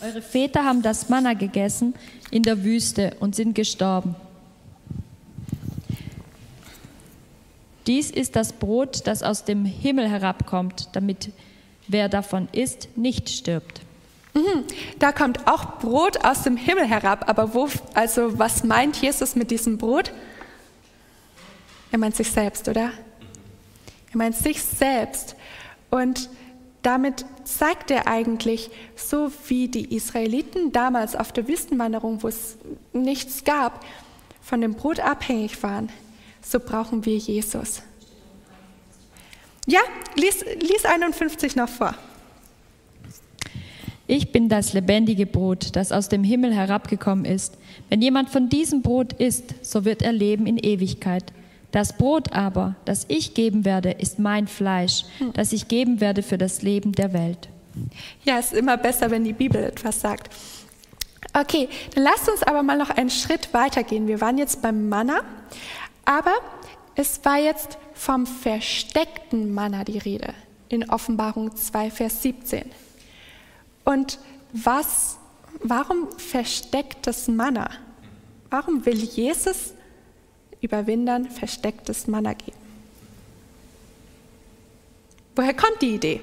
Eure 0.00 0.22
Väter 0.22 0.64
haben 0.64 0.82
das 0.82 1.08
Manna 1.08 1.34
gegessen 1.34 1.94
in 2.30 2.44
der 2.44 2.62
Wüste 2.62 3.16
und 3.18 3.34
sind 3.34 3.54
gestorben. 3.54 4.14
Dies 7.86 8.10
ist 8.10 8.36
das 8.36 8.52
Brot, 8.52 9.06
das 9.06 9.22
aus 9.22 9.44
dem 9.44 9.64
Himmel 9.64 10.08
herabkommt, 10.08 10.90
damit 10.92 11.32
wer 11.88 12.08
davon 12.08 12.48
isst, 12.52 12.88
nicht 12.96 13.30
stirbt. 13.30 13.80
Mhm. 14.38 14.64
Da 14.98 15.12
kommt 15.12 15.46
auch 15.48 15.78
Brot 15.78 16.24
aus 16.24 16.42
dem 16.42 16.56
Himmel 16.56 16.86
herab, 16.86 17.28
aber 17.28 17.54
wo, 17.54 17.68
also 17.94 18.38
was 18.38 18.62
meint 18.62 18.96
Jesus 18.96 19.34
mit 19.34 19.50
diesem 19.50 19.78
Brot? 19.78 20.12
Er 21.90 21.98
meint 21.98 22.14
sich 22.14 22.30
selbst, 22.30 22.68
oder? 22.68 22.92
Er 24.12 24.16
meint 24.16 24.36
sich 24.36 24.62
selbst. 24.62 25.34
Und 25.90 26.28
damit 26.82 27.24
zeigt 27.44 27.90
er 27.90 28.06
eigentlich, 28.06 28.70
so 28.94 29.32
wie 29.48 29.68
die 29.68 29.94
Israeliten 29.94 30.70
damals 30.70 31.16
auf 31.16 31.32
der 31.32 31.48
Wüstenwanderung, 31.48 32.22
wo 32.22 32.28
es 32.28 32.56
nichts 32.92 33.42
gab, 33.44 33.84
von 34.40 34.60
dem 34.60 34.74
Brot 34.74 35.00
abhängig 35.00 35.62
waren, 35.62 35.90
so 36.40 36.60
brauchen 36.60 37.04
wir 37.04 37.16
Jesus. 37.16 37.82
Ja, 39.66 39.80
lies, 40.14 40.44
lies 40.60 40.84
51 40.84 41.56
noch 41.56 41.68
vor. 41.68 41.94
Ich 44.10 44.32
bin 44.32 44.48
das 44.48 44.72
lebendige 44.72 45.26
Brot, 45.26 45.76
das 45.76 45.92
aus 45.92 46.08
dem 46.08 46.24
Himmel 46.24 46.54
herabgekommen 46.54 47.26
ist. 47.26 47.58
Wenn 47.90 48.00
jemand 48.00 48.30
von 48.30 48.48
diesem 48.48 48.80
Brot 48.80 49.12
isst, 49.12 49.54
so 49.60 49.84
wird 49.84 50.00
er 50.00 50.12
leben 50.12 50.46
in 50.46 50.56
Ewigkeit. 50.56 51.24
Das 51.72 51.92
Brot 51.92 52.32
aber, 52.32 52.74
das 52.86 53.04
ich 53.08 53.34
geben 53.34 53.66
werde, 53.66 53.90
ist 53.90 54.18
mein 54.18 54.48
Fleisch, 54.48 55.04
hm. 55.18 55.34
das 55.34 55.52
ich 55.52 55.68
geben 55.68 56.00
werde 56.00 56.22
für 56.22 56.38
das 56.38 56.62
Leben 56.62 56.92
der 56.92 57.12
Welt. 57.12 57.50
Ja, 58.24 58.38
es 58.38 58.46
ist 58.46 58.54
immer 58.54 58.78
besser, 58.78 59.10
wenn 59.10 59.24
die 59.24 59.34
Bibel 59.34 59.62
etwas 59.62 60.00
sagt. 60.00 60.34
Okay, 61.34 61.68
dann 61.94 62.04
lasst 62.04 62.30
uns 62.30 62.42
aber 62.42 62.62
mal 62.62 62.78
noch 62.78 62.88
einen 62.88 63.10
Schritt 63.10 63.52
weitergehen. 63.52 64.08
Wir 64.08 64.22
waren 64.22 64.38
jetzt 64.38 64.62
beim 64.62 64.88
Manna, 64.88 65.20
aber 66.06 66.32
es 66.94 67.20
war 67.24 67.38
jetzt 67.38 67.76
vom 67.92 68.26
versteckten 68.26 69.52
Manna 69.52 69.84
die 69.84 69.98
Rede 69.98 70.32
in 70.70 70.88
Offenbarung 70.88 71.54
2, 71.54 71.90
Vers 71.90 72.22
17. 72.22 72.87
Und 73.88 74.18
was, 74.52 75.16
warum 75.62 76.08
versteckt 76.18 77.06
das 77.06 77.26
Manna? 77.26 77.70
Warum 78.50 78.84
will 78.84 78.98
Jesus 78.98 79.72
Überwindern 80.60 81.30
verstecktes 81.30 82.06
Manna 82.06 82.32
geben. 82.34 82.56
Woher 85.36 85.54
kommt 85.54 85.80
die 85.80 85.94
Idee? 85.94 86.20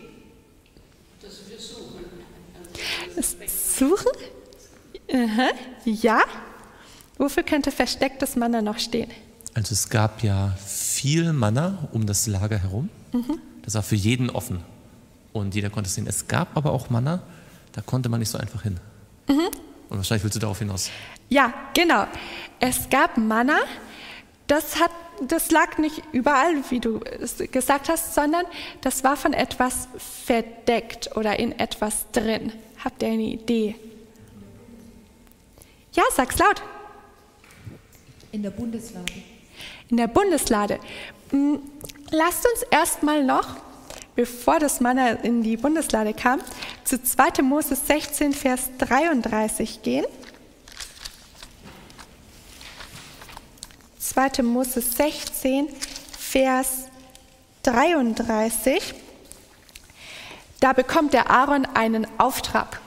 Das 1.22 1.39
wir 1.50 1.57
suchen. 1.57 2.05
Das 3.15 3.77
Suchen? 3.77 4.12
Aha. 5.13 5.50
Ja. 5.86 6.21
Wofür 7.17 7.43
könnte 7.43 7.71
verstecktes 7.71 8.36
Manna 8.36 8.62
noch 8.62 8.78
stehen? 8.78 9.10
Also 9.54 9.71
es 9.71 9.88
gab 9.88 10.21
ja 10.21 10.54
viel 10.65 11.32
Manna 11.32 11.88
um 11.93 12.06
das 12.06 12.28
Lager 12.28 12.58
herum. 12.58 12.89
Mhm. 13.13 13.39
Das 13.62 13.75
war 13.75 13.84
für 13.84 13.95
jeden 13.95 14.30
offen. 14.30 14.62
Und 15.32 15.56
jeder 15.56 15.69
konnte 15.69 15.88
es 15.88 15.95
sehen. 15.95 16.08
Es 16.08 16.28
gab 16.28 16.58
aber 16.58 16.73
auch 16.73 16.89
Manna, 16.89 17.23
da 17.75 17.81
konnte 17.81 18.07
man 18.07 18.21
nicht 18.21 18.29
so 18.29 18.38
einfach 18.38 18.63
hin. 18.63 18.79
Mhm. 19.27 19.49
Und 19.89 19.97
wahrscheinlich 19.97 20.23
willst 20.23 20.38
du 20.38 20.39
darauf 20.39 20.59
hinaus. 20.59 20.89
Ja, 21.29 21.53
genau. 21.73 22.07
Es 22.59 22.89
gab 22.89 23.17
Manna, 23.17 23.59
das, 24.47 24.79
hat, 24.79 24.91
das 25.27 25.51
lag 25.51 25.77
nicht 25.77 26.01
überall, 26.13 26.55
wie 26.69 26.79
du 26.79 27.01
es 27.01 27.38
gesagt 27.51 27.89
hast, 27.89 28.15
sondern 28.15 28.45
das 28.81 29.03
war 29.03 29.17
von 29.17 29.33
etwas 29.33 29.89
verdeckt 29.97 31.15
oder 31.17 31.38
in 31.38 31.51
etwas 31.59 32.09
drin. 32.13 32.53
Habt 32.83 33.03
ihr 33.03 33.09
eine 33.09 33.23
Idee? 33.23 33.75
Ja, 35.91 36.03
sag's 36.13 36.38
laut. 36.38 36.61
In 38.31 38.41
der 38.41 38.51
Bundeslade. 38.51 39.13
In 39.89 39.97
der 39.97 40.07
Bundeslade. 40.07 40.79
Hm, 41.31 41.59
lasst 42.11 42.45
uns 42.45 42.63
erstmal 42.71 43.23
noch, 43.23 43.57
bevor 44.15 44.59
das 44.59 44.79
Manna 44.79 45.11
in 45.11 45.43
die 45.43 45.57
Bundeslade 45.57 46.13
kam, 46.13 46.39
zu 46.86 47.02
2. 47.02 47.41
Mose 47.41 47.76
16, 47.76 48.32
Vers 48.34 48.69
33 48.78 49.82
gehen. 49.82 50.06
2. 54.00 54.43
Mose 54.43 54.82
16, 54.82 55.67
Vers 56.17 56.86
33. 57.63 58.93
Da 60.60 60.74
bekommt 60.74 61.13
der 61.13 61.30
Aaron 61.30 61.65
einen 61.65 62.08
Auftrag. 62.19 62.80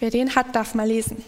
Wer 0.00 0.10
den 0.10 0.34
hat, 0.34 0.54
darf 0.54 0.74
mal 0.74 0.86
lesen. 0.86 1.24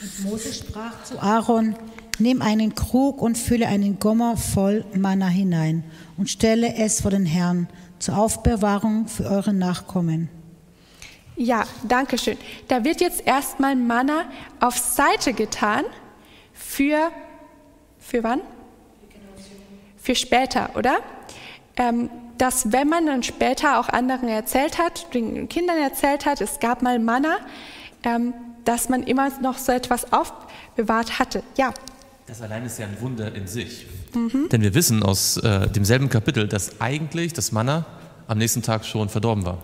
Und 0.00 0.20
Mose 0.24 0.52
sprach 0.52 1.04
zu 1.04 1.20
Aaron, 1.20 1.76
nimm 2.18 2.42
einen 2.42 2.74
Krug 2.74 3.22
und 3.22 3.38
fülle 3.38 3.68
einen 3.68 3.98
Gommer 3.98 4.36
voll 4.36 4.84
Manna 4.94 5.28
hinein 5.28 5.84
und 6.16 6.28
stelle 6.28 6.74
es 6.74 7.00
vor 7.00 7.10
den 7.10 7.26
Herrn 7.26 7.68
zur 7.98 8.16
Aufbewahrung 8.16 9.08
für 9.08 9.24
eure 9.24 9.52
Nachkommen. 9.52 10.28
Ja, 11.36 11.64
danke 11.84 12.18
schön. 12.18 12.36
Da 12.66 12.84
wird 12.84 13.00
jetzt 13.00 13.24
erstmal 13.26 13.76
Manna 13.76 14.24
auf 14.60 14.76
Seite 14.76 15.32
getan 15.32 15.84
für, 16.52 17.10
für 17.98 18.24
wann? 18.24 18.40
Für 19.96 20.14
später, 20.16 20.70
oder? 20.74 20.98
Ähm, 21.76 22.10
dass 22.38 22.72
wenn 22.72 22.88
man 22.88 23.06
dann 23.06 23.22
später 23.22 23.78
auch 23.78 23.88
anderen 23.88 24.28
erzählt 24.28 24.78
hat, 24.78 25.12
den 25.14 25.48
Kindern 25.48 25.78
erzählt 25.78 26.26
hat, 26.26 26.40
es 26.40 26.60
gab 26.60 26.82
mal 26.82 26.98
Manna, 26.98 27.38
ähm, 28.04 28.32
dass 28.64 28.88
man 28.88 29.02
immer 29.02 29.30
noch 29.40 29.58
so 29.58 29.72
etwas 29.72 30.12
aufbewahrt 30.12 31.18
hatte. 31.18 31.42
Ja. 31.56 31.72
Das 32.28 32.42
allein 32.42 32.66
ist 32.66 32.78
ja 32.78 32.86
ein 32.86 33.00
Wunder 33.00 33.34
in 33.34 33.46
sich. 33.46 33.86
Mhm. 34.14 34.50
Denn 34.52 34.60
wir 34.60 34.74
wissen 34.74 35.02
aus 35.02 35.38
äh, 35.38 35.66
demselben 35.68 36.10
Kapitel, 36.10 36.46
dass 36.46 36.78
eigentlich 36.78 37.32
das 37.32 37.52
Manna 37.52 37.86
am 38.26 38.36
nächsten 38.36 38.60
Tag 38.60 38.84
schon 38.84 39.08
verdorben 39.08 39.46
war. 39.46 39.62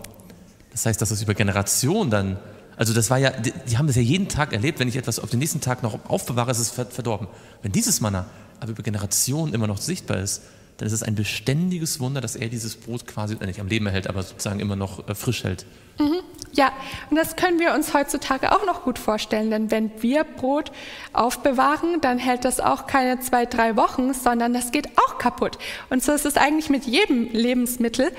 Das 0.71 0.87
heißt, 0.87 0.99
dass 0.99 1.11
es 1.11 1.21
über 1.21 1.35
Generationen 1.35 2.09
dann, 2.09 2.39
also 2.75 2.91
das 2.91 3.11
war 3.11 3.19
ja, 3.19 3.29
die, 3.29 3.53
die, 3.69 3.77
haben 3.77 3.85
das 3.85 3.95
ja 3.95 4.01
jeden 4.01 4.29
Tag 4.29 4.51
erlebt, 4.51 4.79
wenn 4.79 4.87
ich 4.87 4.95
etwas 4.95 5.19
auf 5.19 5.29
den 5.29 5.37
nächsten 5.37 5.61
Tag 5.61 5.83
noch 5.83 6.09
aufbewahre, 6.09 6.49
ist 6.49 6.57
es 6.57 6.71
verdorben. 6.71 7.27
Wenn 7.61 7.71
dieses 7.71 8.01
Manna 8.01 8.25
aber 8.59 8.71
über 8.71 8.81
Generationen 8.81 9.53
immer 9.53 9.67
noch 9.67 9.77
sichtbar 9.77 10.17
ist, 10.17 10.41
dann 10.77 10.87
ist 10.87 10.93
es 10.93 11.03
ein 11.03 11.13
beständiges 11.13 11.99
Wunder, 11.99 12.19
dass 12.19 12.35
er 12.35 12.49
dieses 12.49 12.75
Brot 12.75 13.05
quasi 13.05 13.35
nicht 13.45 13.59
am 13.59 13.67
Leben 13.67 13.85
erhält, 13.85 14.07
aber 14.07 14.23
sozusagen 14.23 14.59
immer 14.59 14.75
noch 14.75 15.07
äh, 15.07 15.13
frisch 15.13 15.43
hält. 15.43 15.67
Mhm. 15.99 16.21
Ja, 16.55 16.71
und 17.09 17.17
das 17.17 17.35
können 17.35 17.59
wir 17.59 17.73
uns 17.73 17.93
heutzutage 17.93 18.53
auch 18.53 18.65
noch 18.65 18.83
gut 18.83 18.97
vorstellen, 18.97 19.49
denn 19.51 19.71
wenn 19.71 20.01
wir 20.01 20.23
Brot 20.23 20.71
aufbewahren, 21.11 21.99
dann 21.99 22.17
hält 22.17 22.45
das 22.45 22.61
auch 22.61 22.87
keine 22.87 23.19
zwei, 23.19 23.45
drei 23.45 23.75
Wochen, 23.75 24.13
sondern 24.13 24.53
das 24.53 24.71
geht 24.71 24.97
auch 24.97 25.17
kaputt. 25.17 25.57
Und 25.89 26.01
so 26.01 26.13
ist 26.13 26.25
es 26.25 26.37
eigentlich 26.37 26.69
mit 26.69 26.85
jedem 26.85 27.29
Lebensmittel. 27.31 28.09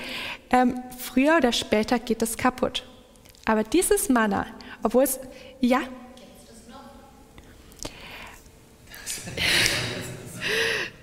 Ähm, 0.51 0.79
früher 0.99 1.37
oder 1.37 1.51
später 1.51 1.97
geht 1.97 2.21
es 2.21 2.37
kaputt. 2.37 2.83
Aber 3.45 3.63
dieses 3.63 4.07
Manna, 4.07 4.45
obwohl 4.83 5.03
es, 5.03 5.19
ja? 5.59 5.79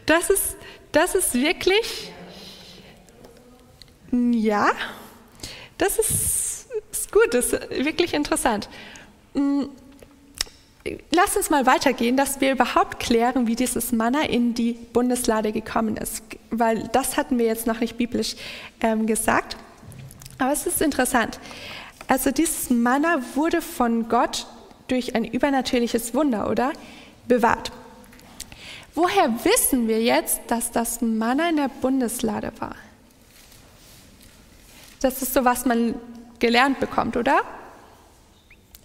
Das 0.07 0.31
ist, 0.31 0.57
das 0.93 1.17
ist 1.17 1.35
wirklich, 1.35 2.13
ja, 4.13 4.71
das 5.79 5.99
ist 5.99 6.44
ist 7.05 7.13
gut, 7.13 7.35
das 7.35 7.53
ist 7.53 7.85
wirklich 7.85 8.15
interessant. 8.15 8.69
Mm, 9.35 9.65
lass 11.11 11.37
uns 11.37 11.51
mal 11.51 11.67
weitergehen, 11.67 12.17
dass 12.17 12.41
wir 12.41 12.53
überhaupt 12.53 13.01
klären, 13.01 13.47
wie 13.47 13.57
dieses 13.57 13.93
Manna 13.93 14.23
in 14.23 14.55
die 14.55 14.73
Bundeslade 14.73 15.53
gekommen 15.53 15.97
ist, 15.97 16.23
weil 16.51 16.89
das 16.93 17.17
hatten 17.17 17.39
wir 17.39 17.47
jetzt 17.47 17.67
noch 17.67 17.81
nicht 17.81 17.97
biblisch 17.97 18.37
ähm, 18.81 19.07
gesagt. 19.07 19.57
Aber 20.39 20.53
es 20.53 20.67
ist 20.67 20.81
interessant. 20.81 21.39
Also 22.07 22.31
dieses 22.31 22.71
Manna 22.71 23.23
wurde 23.35 23.61
von 23.63 24.09
Gott 24.09 24.47
durch 24.89 25.15
ein 25.15 25.25
übernatürliches 25.25 26.15
Wunder, 26.15 26.51
oder? 26.51 26.73
Bewahrt. 27.27 27.73
Woher 28.95 29.45
wissen 29.45 29.89
wir 29.89 30.03
jetzt, 30.03 30.41
dass 30.49 30.71
das 30.71 31.01
Manna 31.01 31.49
in 31.49 31.57
der 31.57 31.69
Bundeslade 31.69 32.53
war? 32.59 32.77
Das 35.01 35.21
ist 35.23 35.35
so, 35.35 35.45
was 35.45 35.65
man 35.65 35.95
gelernt 36.45 36.79
bekommt, 36.79 37.17
oder? 37.17 37.41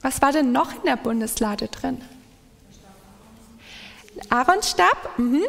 Was 0.01 0.21
war 0.21 0.31
denn 0.31 0.53
noch 0.53 0.73
in 0.75 0.83
der 0.85 0.95
Bundeslade 0.95 1.67
drin? 1.67 2.01
Aaronstab 4.29 5.17
mhm. 5.17 5.43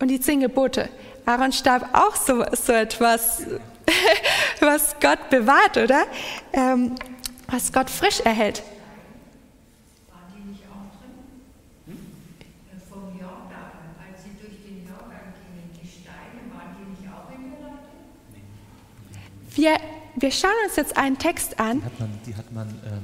und 0.00 0.08
die 0.08 0.18
zehn 0.18 0.40
Gebote. 0.40 0.88
Aaronstab 1.24 1.88
auch 1.92 2.16
so, 2.16 2.44
so 2.50 2.72
etwas, 2.72 3.44
was 4.60 4.96
Gott 5.00 5.30
bewahrt, 5.30 5.76
oder? 5.76 6.02
Ähm, 6.52 6.96
was 7.46 7.72
Gott 7.72 7.88
frisch 7.88 8.18
erhält. 8.18 8.64
Wir 19.54 19.78
wir 20.16 20.30
schauen 20.30 20.50
uns 20.66 20.76
jetzt 20.76 20.96
einen 20.96 21.18
Text 21.18 21.58
an. 21.58 21.80
Die 21.80 21.84
hat 21.84 21.98
man, 22.00 22.10
die 22.26 22.34
hat 22.34 22.52
man 22.52 22.68
ähm, 22.68 23.02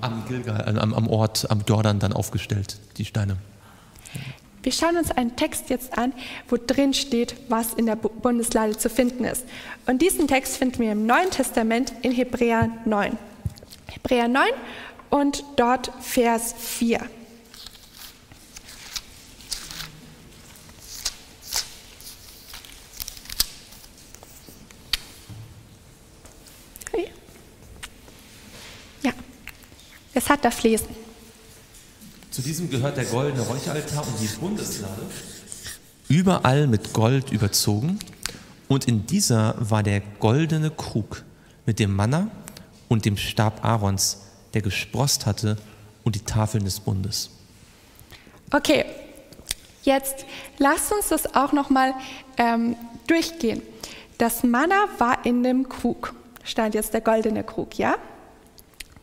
am, 0.00 0.24
Gilgal, 0.28 0.76
äh, 0.76 0.78
am, 0.78 0.94
am 0.94 1.08
Ort, 1.08 1.50
am 1.50 1.62
Jordan 1.66 1.98
dann 1.98 2.12
aufgestellt, 2.12 2.78
die 2.96 3.04
Steine. 3.04 3.36
Wir 4.62 4.72
schauen 4.72 4.96
uns 4.96 5.10
einen 5.10 5.36
Text 5.36 5.70
jetzt 5.70 5.96
an, 5.96 6.12
wo 6.48 6.56
drin 6.56 6.92
steht, 6.92 7.36
was 7.48 7.74
in 7.74 7.86
der 7.86 7.96
Bu- 7.96 8.08
Bundeslade 8.10 8.76
zu 8.76 8.90
finden 8.90 9.24
ist. 9.24 9.44
Und 9.86 10.02
diesen 10.02 10.26
Text 10.26 10.56
finden 10.56 10.80
wir 10.80 10.92
im 10.92 11.06
Neuen 11.06 11.30
Testament 11.30 11.92
in 12.02 12.12
Hebräer 12.12 12.68
9. 12.84 13.16
Hebräer 13.86 14.28
9 14.28 14.44
und 15.10 15.44
dort 15.56 15.90
Vers 16.00 16.54
4. 16.58 17.00
Okay. 26.86 27.08
Ja, 29.02 29.12
es 30.18 30.28
hat 30.28 30.44
das 30.44 30.62
Lesen. 30.62 30.88
Zu 32.30 32.42
diesem 32.42 32.68
gehört 32.68 32.96
der 32.96 33.04
goldene 33.04 33.42
Räucheraltar 33.42 34.06
und 34.06 34.20
die 34.20 34.26
Bundeslade, 34.26 35.02
überall 36.08 36.66
mit 36.66 36.92
Gold 36.92 37.30
überzogen. 37.30 37.98
Und 38.66 38.86
in 38.86 39.06
dieser 39.06 39.54
war 39.58 39.82
der 39.82 40.00
goldene 40.18 40.70
Krug 40.70 41.24
mit 41.64 41.78
dem 41.78 41.94
Manna 41.94 42.30
und 42.88 43.04
dem 43.04 43.16
Stab 43.16 43.64
Aarons, 43.64 44.18
der 44.54 44.62
gesprost 44.62 45.24
hatte, 45.24 45.56
und 46.04 46.14
die 46.14 46.24
Tafeln 46.24 46.64
des 46.64 46.80
Bundes. 46.80 47.30
Okay, 48.50 48.84
jetzt 49.82 50.24
lasst 50.58 50.90
uns 50.92 51.08
das 51.08 51.34
auch 51.34 51.52
nochmal 51.52 51.94
ähm, 52.38 52.76
durchgehen. 53.06 53.62
Das 54.16 54.42
Manna 54.42 54.86
war 54.98 55.24
in 55.26 55.42
dem 55.42 55.68
Krug, 55.68 56.14
stand 56.44 56.74
jetzt 56.74 56.94
der 56.94 57.02
goldene 57.02 57.44
Krug, 57.44 57.78
ja? 57.78 57.96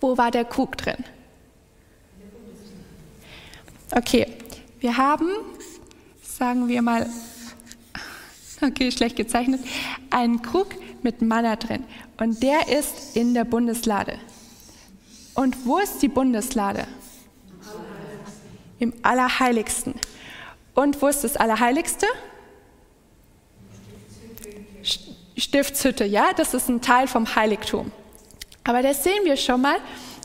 Wo 0.06 0.16
war 0.20 0.30
der 0.30 0.46
Krug 0.46 0.78
drin? 0.78 1.04
Okay, 3.90 4.28
wir 4.80 4.98
haben, 4.98 5.28
sagen 6.22 6.68
wir 6.68 6.84
mal, 6.84 7.10
okay, 8.62 8.92
schlecht 8.92 9.16
gezeichnet, 9.16 9.62
einen 10.12 10.44
Krug 10.44 10.68
mit 11.02 11.24
Manna 11.24 11.56
drin 11.56 11.86
und 12.18 12.44
der 12.44 12.68
ist 12.68 13.16
in 13.18 13.34
der 13.34 13.46
Bundeslade. 13.46 14.20
Und 15.34 15.66
wo 15.66 15.80
ist 15.80 16.04
die 16.04 16.08
Bundeslade? 16.08 16.86
Im 18.78 18.94
Allerheiligsten. 19.02 19.96
Und 20.76 21.02
wo 21.02 21.08
ist 21.08 21.24
das 21.24 21.36
Allerheiligste? 21.36 22.06
St- 24.84 25.16
Stiftshütte, 25.36 26.06
ja, 26.06 26.28
das 26.38 26.54
ist 26.54 26.70
ein 26.70 26.80
Teil 26.80 27.08
vom 27.08 27.36
Heiligtum. 27.36 27.92
Aber 28.66 28.82
das 28.82 29.04
sehen 29.04 29.24
wir 29.24 29.38
schon 29.38 29.62
mal. 29.62 29.78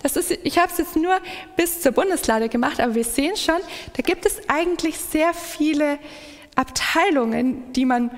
Das 0.02 0.16
ist, 0.16 0.30
ich 0.30 0.58
habe 0.58 0.72
es 0.72 0.78
jetzt 0.78 0.96
nur 0.96 1.16
bis 1.56 1.82
zur 1.82 1.92
Bundeslade 1.92 2.48
gemacht, 2.48 2.80
aber 2.80 2.94
wir 2.94 3.04
sehen 3.04 3.36
schon, 3.36 3.60
da 3.92 4.02
gibt 4.02 4.24
es 4.24 4.48
eigentlich 4.48 4.98
sehr 4.98 5.34
viele 5.34 5.98
Abteilungen, 6.56 7.72
die 7.74 7.84
man 7.84 8.10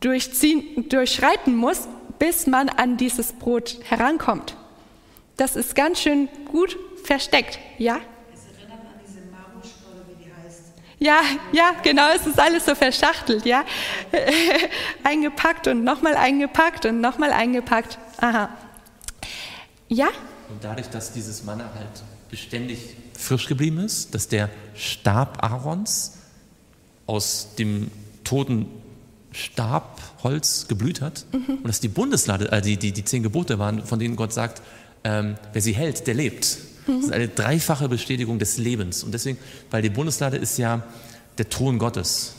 durchziehen, 0.00 0.88
durchschreiten 0.88 1.54
muss, 1.54 1.88
bis 2.18 2.48
man 2.48 2.68
an 2.68 2.96
dieses 2.96 3.32
Brot 3.32 3.78
herankommt. 3.84 4.56
Das 5.36 5.54
ist 5.54 5.76
ganz 5.76 6.00
schön 6.00 6.28
gut 6.50 6.76
versteckt, 7.04 7.58
ja? 7.78 8.00
Ja, 10.98 11.20
ja, 11.52 11.72
genau, 11.82 12.08
es 12.14 12.26
ist 12.26 12.40
alles 12.40 12.64
so 12.64 12.74
verschachtelt, 12.74 13.44
ja. 13.44 13.64
eingepackt 15.04 15.68
und 15.68 15.84
nochmal 15.84 16.16
eingepackt 16.16 16.86
und 16.86 17.00
nochmal 17.00 17.30
eingepackt. 17.30 17.98
Aha. 18.20 18.48
Ja, 19.88 20.08
Und 20.50 20.62
dadurch, 20.62 20.88
dass 20.88 21.12
dieses 21.12 21.44
Manna 21.44 21.70
halt 21.74 22.02
beständig 22.30 22.96
frisch 23.16 23.46
geblieben 23.46 23.78
ist, 23.78 24.14
dass 24.14 24.28
der 24.28 24.50
Stab 24.74 25.42
Aarons 25.42 26.12
aus 27.06 27.54
dem 27.58 27.90
toten 28.24 28.66
Stabholz 29.32 30.66
geblüht 30.68 31.00
hat 31.00 31.26
und 31.32 31.66
dass 31.66 31.80
die 31.80 31.88
Bundeslade, 31.88 32.50
äh, 32.52 32.62
die, 32.62 32.76
die, 32.76 32.92
die 32.92 33.04
zehn 33.04 33.22
Gebote 33.22 33.58
waren, 33.58 33.84
von 33.84 33.98
denen 33.98 34.16
Gott 34.16 34.32
sagt, 34.32 34.62
ähm, 35.04 35.34
wer 35.52 35.60
sie 35.60 35.72
hält, 35.74 36.06
der 36.06 36.14
lebt. 36.14 36.58
Das 36.86 37.04
ist 37.06 37.12
eine 37.12 37.28
dreifache 37.28 37.88
Bestätigung 37.88 38.38
des 38.38 38.58
Lebens. 38.58 39.04
Und 39.04 39.12
deswegen, 39.12 39.38
weil 39.70 39.82
die 39.82 39.90
Bundeslade 39.90 40.36
ist 40.36 40.58
ja 40.58 40.82
der 41.38 41.48
Thron 41.48 41.78
Gottes. 41.78 42.34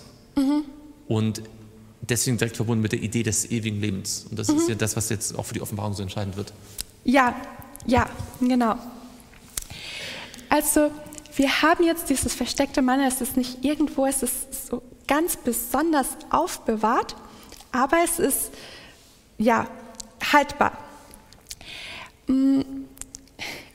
Und 1.07 1.41
deswegen 2.01 2.37
direkt 2.37 2.55
verbunden 2.55 2.81
mit 2.81 2.91
der 2.91 3.01
Idee 3.01 3.23
des 3.23 3.49
ewigen 3.49 3.81
Lebens. 3.81 4.25
Und 4.29 4.37
das 4.37 4.49
ist 4.49 4.69
ja 4.69 4.75
das, 4.75 4.95
was 4.95 5.09
jetzt 5.09 5.35
auch 5.37 5.45
für 5.45 5.53
die 5.55 5.61
Offenbarung 5.61 5.93
so 5.93 6.03
entscheidend 6.03 6.37
wird. 6.37 6.53
Ja, 7.05 7.33
ja, 7.85 8.09
genau. 8.41 8.75
Also, 10.49 10.91
wir 11.37 11.61
haben 11.61 11.85
jetzt 11.85 12.09
dieses 12.09 12.35
versteckte 12.35 12.81
Manna, 12.81 13.07
es 13.07 13.21
ist 13.21 13.37
nicht 13.37 13.63
irgendwo, 13.63 14.05
es 14.05 14.23
ist 14.23 14.67
so 14.67 14.81
ganz 15.07 15.37
besonders 15.37 16.09
aufbewahrt, 16.29 17.15
aber 17.71 17.97
es 18.03 18.19
ist, 18.19 18.51
ja, 19.37 19.67
haltbar. 20.33 20.77
Mm, 22.27 22.61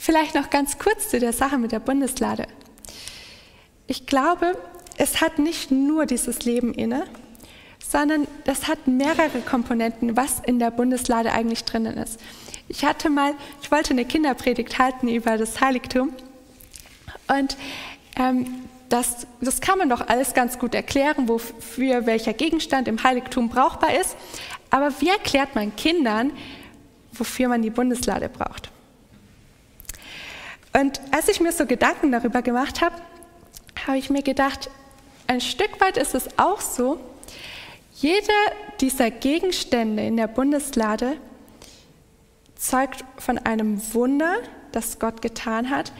Vielleicht 0.01 0.35
noch 0.35 0.49
ganz 0.49 0.79
kurz 0.79 1.11
zu 1.11 1.21
der 1.21 1.35
Sache 1.35 1.59
mit 1.59 1.73
der 1.73 1.79
Bundeslade. 1.79 2.47
Ich 3.87 4.07
glaube, 4.07 4.57
es 4.97 5.21
hat 5.21 5.39
nicht 5.39 5.71
nur 5.71 6.07
dieses 6.07 6.47
Leben 6.47 6.73
inne, 6.73 7.05
sondern 7.87 8.27
das 8.45 8.67
hat 8.67 8.87
mehrere 8.87 9.41
Komponenten, 9.41 10.17
was 10.17 10.41
in 10.41 10.59
der 10.59 10.71
Bundeslade 10.71 11.33
eigentlich 11.33 11.65
drinnen 11.65 11.99
ist. 11.99 12.19
Ich 12.71 12.85
hatte 12.85 13.11
mal, 13.11 13.35
ich 13.61 13.73
wollte 13.73 13.91
eine 13.91 14.05
Kinderpredigt 14.05 14.79
halten 14.79 15.09
über 15.09 15.37
das 15.37 15.61
Heiligtum 15.61 16.13
und 17.27 17.57
ähm, 18.15 18.69
das, 18.89 19.27
das 19.41 19.61
kann 19.61 19.77
man 19.77 19.89
doch 19.89 20.07
alles 20.07 20.35
ganz 20.35 20.57
gut 20.57 20.77
erklären, 20.77 21.29
wofür 21.29 22.07
welcher 22.07 22.33
Gegenstand 22.33 22.87
im 22.87 23.03
Heiligtum 23.03 23.49
brauchbar 23.49 23.99
ist. 24.01 24.17
Aber 24.71 24.93
wie 25.01 25.09
erklärt 25.09 25.57
man 25.57 25.75
Kindern, 25.75 26.31
wofür 27.13 27.49
man 27.49 27.61
die 27.61 27.71
Bundeslade 27.71 28.29
braucht? 28.29 28.71
Und 30.73 31.01
als 31.11 31.29
ich 31.29 31.41
mir 31.41 31.51
so 31.51 31.67
Gedanken 31.67 32.13
darüber 32.13 32.41
gemacht 32.41 32.81
habe, 32.83 32.95
habe 33.85 33.99
ich 33.99 34.11
mir 34.11 34.23
gedacht, 34.23 34.71
ein 35.27 35.41
Stück 35.41 35.81
weit 35.81 35.97
ist 35.97 36.15
es 36.15 36.39
auch 36.39 36.61
so, 36.61 37.01
jeder 37.95 38.33
dieser 38.81 39.11
Gegenstände 39.11 40.05
in 40.05 40.17
der 40.17 40.29
Bundeslade 40.29 41.17
zeugt 42.61 43.05
von 43.17 43.39
einem 43.39 43.81
Wunder, 43.95 44.37
das 44.71 44.99
Gott 44.99 45.23
getan 45.23 45.71
hat 45.71 45.93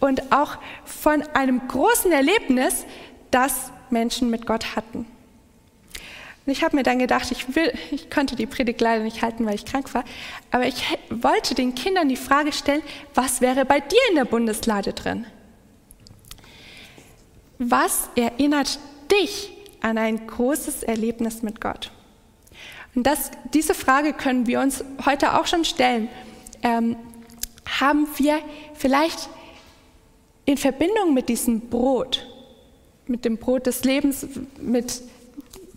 und 0.00 0.32
auch 0.32 0.58
von 0.84 1.22
einem 1.34 1.68
großen 1.68 2.10
Erlebnis, 2.10 2.86
das 3.30 3.70
Menschen 3.90 4.30
mit 4.30 4.46
Gott 4.46 4.76
hatten. 4.76 5.06
Und 6.46 6.52
ich 6.52 6.62
habe 6.62 6.76
mir 6.76 6.84
dann 6.84 6.98
gedacht, 6.98 7.30
ich, 7.32 7.54
will, 7.54 7.72
ich 7.90 8.08
konnte 8.08 8.34
die 8.34 8.46
Predigt 8.46 8.80
leider 8.80 9.04
nicht 9.04 9.20
halten, 9.20 9.44
weil 9.44 9.56
ich 9.56 9.64
krank 9.64 9.92
war, 9.94 10.04
aber 10.50 10.66
ich 10.66 10.82
wollte 11.10 11.54
den 11.54 11.74
Kindern 11.74 12.08
die 12.08 12.16
Frage 12.16 12.52
stellen, 12.52 12.82
was 13.14 13.40
wäre 13.40 13.64
bei 13.64 13.80
dir 13.80 14.00
in 14.10 14.16
der 14.16 14.24
Bundeslade 14.24 14.92
drin? 14.92 15.26
Was 17.58 18.08
erinnert 18.16 18.78
dich 19.10 19.52
an 19.80 19.98
ein 19.98 20.26
großes 20.26 20.82
Erlebnis 20.82 21.42
mit 21.42 21.60
Gott? 21.60 21.90
Und 22.96 23.06
das, 23.06 23.30
diese 23.52 23.74
Frage 23.74 24.14
können 24.14 24.46
wir 24.46 24.58
uns 24.60 24.82
heute 25.04 25.38
auch 25.38 25.46
schon 25.46 25.64
stellen. 25.64 26.08
Ähm, 26.62 26.96
haben 27.78 28.08
wir 28.16 28.38
vielleicht 28.74 29.28
in 30.46 30.56
Verbindung 30.56 31.12
mit 31.12 31.28
diesem 31.28 31.60
Brot, 31.60 32.26
mit 33.06 33.24
dem 33.24 33.36
Brot 33.36 33.66
des 33.66 33.84
Lebens, 33.84 34.26
mit 34.60 35.02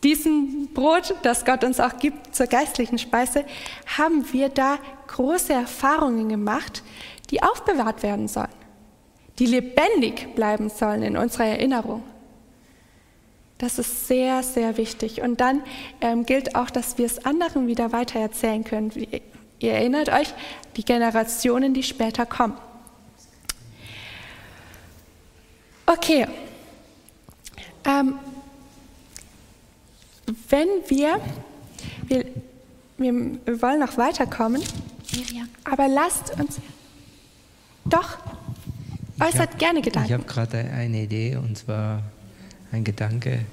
diesem 0.03 0.69
Brot, 0.73 1.13
das 1.23 1.43
Gott 1.43 1.65
uns 1.65 1.81
auch 1.81 1.99
gibt 1.99 2.33
zur 2.33 2.47
geistlichen 2.47 2.97
Speise, 2.97 3.43
haben 3.97 4.31
wir 4.31 4.47
da 4.47 4.77
große 5.07 5.51
Erfahrungen 5.51 6.29
gemacht, 6.29 6.83
die 7.31 7.43
aufbewahrt 7.43 8.01
werden 8.01 8.29
sollen, 8.29 8.47
die 9.39 9.45
lebendig 9.45 10.35
bleiben 10.35 10.69
sollen 10.69 11.03
in 11.03 11.17
unserer 11.17 11.47
Erinnerung. 11.47 12.01
Das 13.59 13.77
ist 13.77 14.07
sehr, 14.07 14.41
sehr 14.41 14.77
wichtig. 14.77 15.21
Und 15.21 15.39
dann 15.41 15.61
ähm, 16.01 16.25
gilt 16.25 16.55
auch, 16.55 16.69
dass 16.71 16.97
wir 16.97 17.05
es 17.05 17.23
anderen 17.25 17.67
wieder 17.67 17.91
weitererzählen 17.91 18.63
können. 18.63 18.95
Wie- 18.95 19.21
Ihr 19.61 19.73
erinnert 19.73 20.07
euch, 20.07 20.33
die 20.77 20.85
Generationen, 20.85 21.73
die 21.73 21.83
später 21.83 22.25
kommen. 22.25 22.53
Okay. 25.85 26.25
Ähm, 27.83 28.15
wenn 30.49 30.67
wir, 30.87 31.19
wir, 32.07 32.25
wir 32.97 33.61
wollen 33.61 33.79
noch 33.81 33.97
weiterkommen, 33.97 34.61
aber 35.65 35.87
lasst 35.89 36.39
uns, 36.39 36.57
doch, 37.85 38.17
äußert 39.19 39.57
gerne 39.59 39.79
Ich 39.79 39.85
Gedanken. 39.85 40.13
habe 40.13 40.23
gerade 40.23 40.57
eine 40.59 41.01
Idee 41.03 41.35
und 41.35 41.57
zwar 41.57 42.03
ein 42.71 42.83
Gedanke. 42.83 43.45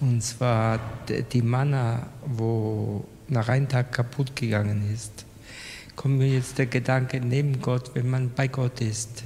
Und 0.00 0.22
zwar 0.22 0.78
die 1.08 1.42
Manna, 1.42 2.06
wo 2.26 3.04
nach 3.28 3.48
einem 3.48 3.68
Tag 3.68 3.92
kaputt 3.92 4.36
gegangen 4.36 4.92
ist, 4.92 5.24
kommt 5.96 6.18
mir 6.18 6.28
jetzt 6.28 6.58
der 6.58 6.66
Gedanke, 6.66 7.20
neben 7.20 7.60
Gott, 7.60 7.90
wenn 7.94 8.10
man 8.10 8.30
bei 8.34 8.48
Gott 8.48 8.80
ist, 8.80 9.24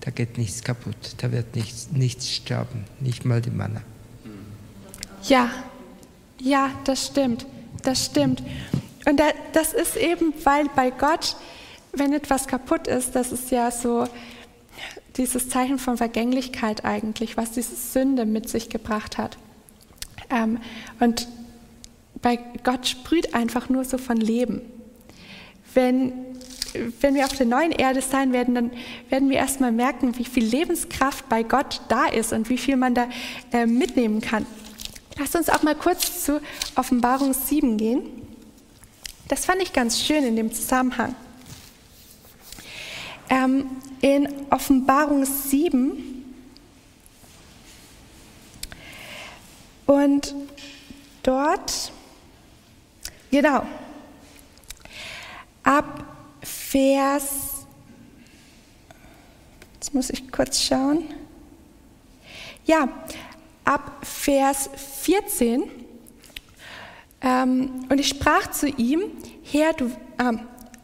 da 0.00 0.10
geht 0.10 0.38
nichts 0.38 0.62
kaputt, 0.62 1.14
da 1.18 1.30
wird 1.30 1.54
nichts, 1.54 1.90
nichts 1.92 2.30
sterben, 2.30 2.84
nicht 3.00 3.24
mal 3.24 3.40
die 3.40 3.50
Manna. 3.50 3.82
Ja, 5.24 5.50
ja, 6.40 6.70
das 6.84 7.06
stimmt, 7.06 7.46
das 7.82 8.06
stimmt. 8.06 8.42
Und 9.04 9.20
das 9.52 9.72
ist 9.72 9.96
eben, 9.96 10.32
weil 10.44 10.66
bei 10.74 10.90
Gott, 10.90 11.36
wenn 11.92 12.12
etwas 12.12 12.46
kaputt 12.46 12.86
ist, 12.86 13.14
das 13.14 13.32
ist 13.32 13.50
ja 13.50 13.70
so 13.70 14.06
dieses 15.16 15.48
Zeichen 15.48 15.78
von 15.78 15.96
Vergänglichkeit 15.96 16.84
eigentlich, 16.84 17.36
was 17.36 17.52
diese 17.52 17.74
Sünde 17.74 18.26
mit 18.26 18.48
sich 18.48 18.68
gebracht 18.68 19.18
hat. 19.18 19.38
Ähm, 20.30 20.58
und 21.00 21.28
bei 22.22 22.38
Gott 22.64 22.86
sprüht 22.86 23.34
einfach 23.34 23.68
nur 23.68 23.84
so 23.84 23.98
von 23.98 24.16
Leben. 24.16 24.62
Wenn, 25.74 26.12
wenn 27.00 27.14
wir 27.14 27.24
auf 27.24 27.36
der 27.36 27.46
neuen 27.46 27.72
Erde 27.72 28.00
sein 28.00 28.32
werden, 28.32 28.54
dann 28.54 28.70
werden 29.08 29.30
wir 29.30 29.36
erstmal 29.36 29.72
merken, 29.72 30.18
wie 30.18 30.24
viel 30.24 30.44
Lebenskraft 30.44 31.28
bei 31.28 31.42
Gott 31.42 31.80
da 31.88 32.06
ist 32.06 32.32
und 32.32 32.48
wie 32.48 32.58
viel 32.58 32.76
man 32.76 32.94
da 32.94 33.08
äh, 33.52 33.66
mitnehmen 33.66 34.20
kann. 34.20 34.46
Lasst 35.18 35.36
uns 35.36 35.48
auch 35.48 35.62
mal 35.62 35.74
kurz 35.74 36.24
zu 36.24 36.40
Offenbarung 36.74 37.32
7 37.32 37.76
gehen. 37.76 38.02
Das 39.28 39.44
fand 39.44 39.62
ich 39.62 39.72
ganz 39.72 40.00
schön 40.00 40.24
in 40.24 40.36
dem 40.36 40.52
Zusammenhang. 40.52 41.14
Ähm, 43.28 43.66
in 44.00 44.28
Offenbarung 44.50 45.24
7 45.24 46.16
und 49.86 50.34
dort, 51.22 51.92
genau, 53.30 53.66
ab 55.62 56.04
Vers, 56.42 57.66
jetzt 59.74 59.94
muss 59.94 60.10
ich 60.10 60.30
kurz 60.30 60.62
schauen, 60.62 61.04
ja, 62.64 62.88
ab 63.64 64.04
Vers 64.04 64.70
14, 65.02 65.70
ähm, 67.22 67.86
und 67.88 67.98
ich 67.98 68.08
sprach 68.08 68.50
zu 68.50 68.68
ihm, 68.68 69.02
Herr, 69.42 69.72
du, 69.72 69.90
ähm, 70.18 70.40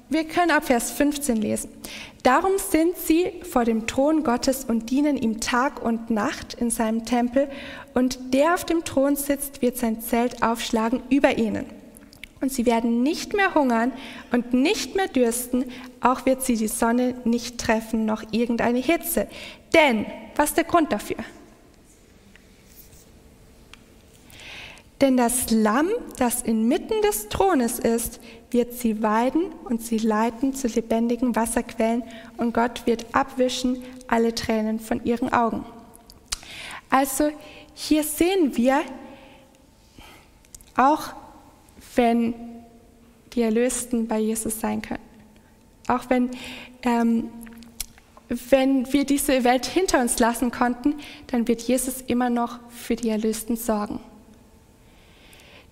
wir 0.09 0.25
können 0.25 0.51
ab 0.51 0.65
Vers 0.65 0.91
15 0.91 1.37
lesen. 1.37 1.71
Darum 2.23 2.53
sind 2.59 2.97
sie 2.97 3.33
vor 3.43 3.65
dem 3.65 3.87
Thron 3.89 4.23
Gottes 4.23 4.65
und 4.65 4.91
dienen 4.91 5.17
ihm 5.17 5.41
Tag 5.41 5.83
und 5.83 6.11
Nacht 6.11 6.55
in 6.55 6.71
seinem 6.71 7.05
Tempel, 7.05 7.49
und 7.95 8.33
der 8.33 8.55
auf 8.55 8.65
dem 8.65 8.85
Thron 8.85 9.17
sitzt, 9.17 9.61
wird 9.61 9.77
sein 9.77 10.01
Zelt 10.01 10.43
aufschlagen 10.43 11.03
über 11.11 11.37
ihnen. 11.37 11.67
Und 12.41 12.53
sie 12.53 12.67
werden 12.67 13.03
nicht 13.03 13.35
mehr 13.35 13.55
hungern 13.55 13.93
und 14.33 14.53
nicht 14.53 14.97
mehr 14.97 15.09
dürsten, 15.09 15.65
auch 16.01 16.27
wird 16.27 16.43
sie 16.43 16.57
die 16.57 16.69
Sonne 16.69 17.15
nicht 17.25 17.59
treffen, 17.59 18.05
noch 18.05 18.23
irgendeine 18.33 18.81
Hitze. 18.81 19.29
Denn, 19.75 20.07
was 20.37 20.51
ist 20.51 20.57
der 20.57 20.65
Grund 20.65 20.93
dafür? 20.93 21.19
Denn 25.01 25.17
das 25.17 25.51
Lamm, 25.51 25.89
das 26.19 26.43
inmitten 26.43 27.01
des 27.03 27.29
Thrones 27.29 27.81
ist, 27.81 28.21
wird 28.53 28.75
sie 28.75 29.03
weiden 29.03 29.53
und 29.65 29.83
sie 29.83 29.99
leiten 29.99 30.55
zu 30.55 30.69
lebendigen 30.69 31.35
Wasserquellen 31.35 32.03
und 32.37 32.53
Gott 32.53 32.87
wird 32.87 33.07
abwischen 33.13 33.83
alle 34.09 34.35
Tränen 34.35 34.79
von 34.79 35.05
ihren 35.05 35.33
Augen. 35.33 35.65
Also 36.91 37.31
hier 37.75 38.05
sehen 38.05 38.57
wir, 38.57 38.83
auch 40.77 41.15
wenn 41.95 42.35
die 43.33 43.43
Erlösten 43.43 44.07
bei 44.07 44.19
Jesus 44.19 44.61
sein 44.61 44.83
können, 44.83 45.03
auch 45.89 46.11
wenn, 46.11 46.31
ähm, 46.83 47.31
wenn 48.29 48.91
wir 48.93 49.05
diese 49.05 49.45
Welt 49.45 49.67
hinter 49.67 50.01
uns 50.01 50.19
lassen 50.19 50.51
konnten, 50.51 50.95
dann 51.29 51.49
wird 51.49 51.63
Jesus 51.63 52.03
immer 52.03 52.31
noch 52.31 52.59
für 52.69 52.97
die 52.97 53.09
Erlösten 53.09 53.57
sorgen. 53.57 54.01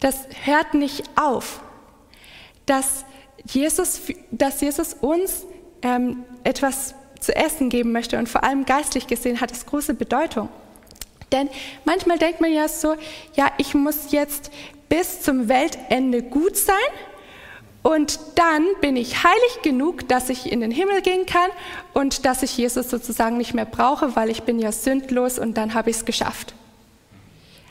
Das 0.01 0.27
hört 0.45 0.73
nicht 0.73 1.05
auf, 1.16 1.62
dass 2.70 3.04
Jesus, 3.44 4.00
dass 4.30 4.61
Jesus 4.61 4.94
uns 5.00 5.44
ähm, 5.83 6.24
etwas 6.44 6.94
zu 7.18 7.35
essen 7.35 7.68
geben 7.68 7.90
möchte 7.90 8.16
und 8.16 8.28
vor 8.28 8.44
allem 8.44 8.64
geistlich 8.64 9.09
gesehen 9.09 9.40
hat 9.40 9.50
es 9.50 9.66
große 9.66 9.94
Bedeutung. 9.94 10.48
Denn 11.33 11.48
manchmal 11.85 12.18
denkt 12.18 12.40
man 12.40 12.52
ja 12.52 12.68
so, 12.68 12.94
ja, 13.35 13.50
ich 13.59 13.74
muss 13.74 14.12
jetzt 14.12 14.52
bis 14.88 15.20
zum 15.20 15.48
Weltende 15.48 16.22
gut 16.22 16.56
sein 16.56 16.76
und 17.83 18.20
dann 18.37 18.66
bin 18.80 18.96
ich 18.96 19.24
heilig 19.24 19.62
genug, 19.62 20.06
dass 20.09 20.28
ich 20.28 20.52
in 20.52 20.61
den 20.61 20.70
Himmel 20.70 21.02
gehen 21.02 21.26
kann 21.26 21.50
und 21.92 22.24
dass 22.24 22.44
ich 22.44 22.56
Jesus 22.56 22.88
sozusagen 22.88 23.37
nicht 23.37 23.52
mehr 23.52 23.64
brauche, 23.64 24.14
weil 24.14 24.30
ich 24.30 24.44
bin 24.44 24.61
ja 24.61 24.70
sündlos 24.70 25.40
und 25.40 25.54
dann 25.54 25.74
habe 25.74 25.90
ich 25.90 25.96
es 25.96 26.04
geschafft. 26.04 26.54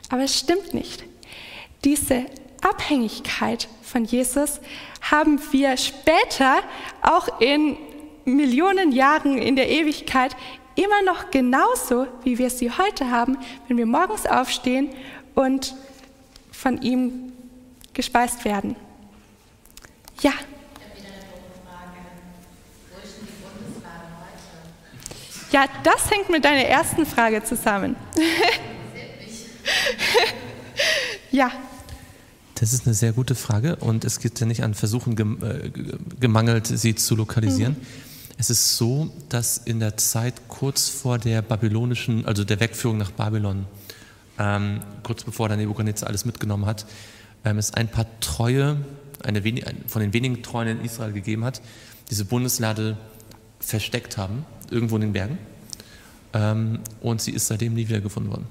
Aber 0.10 0.24
es 0.24 0.38
stimmt 0.38 0.74
nicht. 0.74 1.06
Diese 1.86 2.26
Abhängigkeit 2.62 3.68
von 3.82 4.06
Jesus 4.06 4.60
haben 5.02 5.42
wir 5.52 5.76
später, 5.78 6.62
auch 7.02 7.40
in 7.40 7.78
Millionen 8.26 8.92
Jahren 8.92 9.38
in 9.38 9.56
der 9.56 9.70
Ewigkeit, 9.70 10.36
immer 10.76 11.02
noch 11.04 11.32
genauso, 11.32 12.08
wie 12.24 12.38
wir 12.38 12.50
sie 12.50 12.72
heute 12.72 13.12
haben, 13.12 13.38
wenn 13.68 13.78
wir 13.78 13.86
morgens 13.86 14.26
aufstehen 14.26 14.90
und 15.36 15.76
von 16.52 16.82
ihm 16.82 17.32
gespeist 17.94 18.44
werden. 18.46 18.76
Ja. 20.22 20.32
Ja, 25.52 25.66
das 25.84 26.12
hängt 26.12 26.30
mit 26.30 26.46
deiner 26.46 26.66
ersten 26.66 27.08
Frage 27.08 27.44
zusammen. 27.44 27.96
ja. 31.32 31.52
Das 32.60 32.74
ist 32.74 32.86
eine 32.86 32.94
sehr 32.94 33.14
gute 33.14 33.36
Frage 33.36 33.78
und 33.78 34.04
es 34.04 34.20
gibt 34.20 34.40
ja 34.42 34.46
nicht 34.46 34.64
an 34.64 34.74
Versuchen 34.74 35.18
äh, 35.42 35.72
gemangelt, 36.20 36.68
sie 36.68 36.94
zu 36.94 37.16
lokalisieren. 37.16 37.74
Mhm. 37.74 37.86
Es 38.38 38.50
ist 38.50 38.76
so, 38.76 39.12
dass 39.30 39.58
in 39.58 39.80
der 39.80 39.96
Zeit 39.96 40.50
kurz 40.50 40.90
vor 40.90 41.18
der 41.18 41.42
babylonischen, 41.42 42.26
also 42.26 42.44
der 42.44 42.60
Wegführung 42.60 42.98
nach 42.98 43.12
Babylon, 43.12 43.66
ähm, 44.38 44.82
kurz 45.04 45.24
bevor 45.24 45.48
der 45.48 45.56
Nebuchadnezzar 45.56 46.10
alles 46.10 46.26
mitgenommen 46.26 46.66
hat, 46.66 46.86
ähm, 47.46 47.58
es 47.58 47.74
ein 47.74 47.88
paar 47.88 48.08
Treue, 48.20 48.78
eine 49.24 49.42
von 49.88 50.02
den 50.02 50.12
wenigen 50.12 50.44
Treuen 50.44 50.68
in 50.80 50.86
Israel 50.86 51.14
gegeben 51.14 51.46
hat, 51.46 51.62
diese 52.10 52.26
Bundeslade 52.26 52.98
versteckt 53.62 54.18
haben, 54.18 54.46
irgendwo 54.70 54.96
in 54.96 55.02
den 55.02 55.14
Bergen. 55.14 55.38
Ähm, 56.34 56.80
und 57.00 57.22
sie 57.22 57.32
ist 57.32 57.48
seitdem 57.48 57.74
nie 57.74 57.88
wieder 57.88 58.02
gefunden 58.02 58.32
worden. 58.32 58.48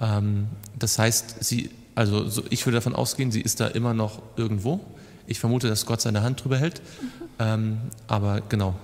Ähm, 0.00 0.46
das 0.78 0.98
heißt, 0.98 1.44
sie 1.44 1.70
also 1.94 2.28
so, 2.28 2.42
ich 2.50 2.66
würde 2.66 2.76
davon 2.76 2.94
ausgehen, 2.94 3.30
sie 3.30 3.40
ist 3.40 3.60
da 3.60 3.66
immer 3.66 3.94
noch 3.94 4.22
irgendwo. 4.36 4.80
Ich 5.26 5.38
vermute, 5.38 5.68
dass 5.68 5.86
Gott 5.86 6.00
seine 6.00 6.22
Hand 6.22 6.42
drüber 6.42 6.58
hält. 6.58 6.80
Mhm. 6.80 7.10
Ähm, 7.38 7.78
aber 8.06 8.42
genau, 8.48 8.74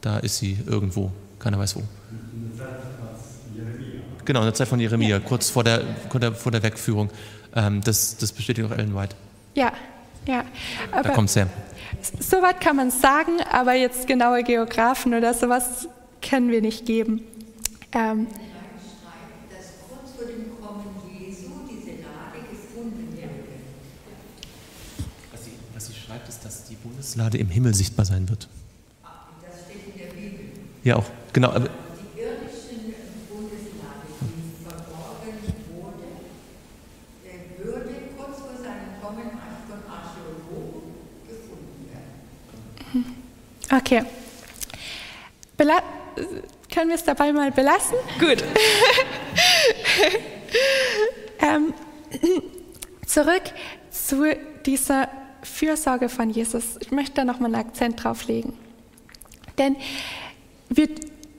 da 0.00 0.18
ist 0.18 0.38
sie 0.38 0.58
irgendwo. 0.66 1.10
Keiner 1.38 1.58
weiß 1.58 1.76
wo. 1.76 1.82
Genau, 4.24 4.40
in 4.40 4.46
der 4.46 4.54
Zeit 4.54 4.68
von 4.68 4.80
Jeremia, 4.80 5.08
ja. 5.08 5.20
kurz 5.20 5.50
vor 5.50 5.62
der, 5.62 5.82
vor 6.34 6.50
der 6.50 6.62
Wegführung. 6.62 7.10
Ähm, 7.54 7.80
das, 7.82 8.16
das 8.16 8.32
bestätigt 8.32 8.66
auch 8.66 8.76
Ellen 8.76 8.94
White. 8.94 9.14
Ja, 9.54 9.72
ja. 10.26 10.44
Aber 10.92 11.08
da 11.08 11.14
kommt 11.14 11.28
es 11.28 11.36
her. 11.36 11.48
Soweit 12.20 12.60
kann 12.60 12.76
man 12.76 12.90
sagen, 12.90 13.38
aber 13.50 13.74
jetzt 13.74 14.06
genaue 14.06 14.42
Geografen 14.42 15.14
oder 15.14 15.32
sowas 15.32 15.88
können 16.28 16.50
wir 16.50 16.60
nicht 16.60 16.86
geben. 16.86 17.22
Ähm, 17.92 18.26
Bundeslade 26.82 27.38
im 27.38 27.48
Himmel 27.48 27.74
sichtbar 27.74 28.04
sein 28.04 28.28
wird. 28.28 28.48
Das 29.42 29.64
steht 29.64 29.94
in 29.94 29.98
der 29.98 30.14
Bibel. 30.14 30.46
Ja, 30.84 30.96
auch, 30.96 31.06
genau. 31.32 31.48
Aber 31.48 31.68
die 31.68 32.20
irdischen 32.20 32.94
Bundeslade, 33.28 34.06
die 34.20 34.64
verborgen 34.64 35.38
wurde, 35.74 36.06
würde 37.64 37.94
kurz 38.16 38.38
vor 38.38 38.56
seinem 38.56 39.00
Kommen 39.02 39.30
von 39.68 39.80
Archäologen 39.90 40.94
gefunden 41.26 41.88
werden. 41.90 43.16
Okay. 43.72 44.04
Bela 45.56 45.82
können 46.72 46.88
wir 46.88 46.96
es 46.96 47.04
dabei 47.04 47.32
mal 47.32 47.50
belassen? 47.50 47.96
Gut. 48.18 48.44
ähm, 51.40 51.72
zurück 53.06 53.42
zu 53.90 54.36
dieser 54.64 55.08
Fürsorge 55.46 56.08
von 56.08 56.30
Jesus. 56.30 56.76
Ich 56.80 56.90
möchte 56.90 57.14
da 57.14 57.24
nochmal 57.24 57.54
einen 57.54 57.66
Akzent 57.66 58.02
drauf 58.02 58.26
legen. 58.26 58.52
Denn 59.58 59.76
wir, 60.68 60.88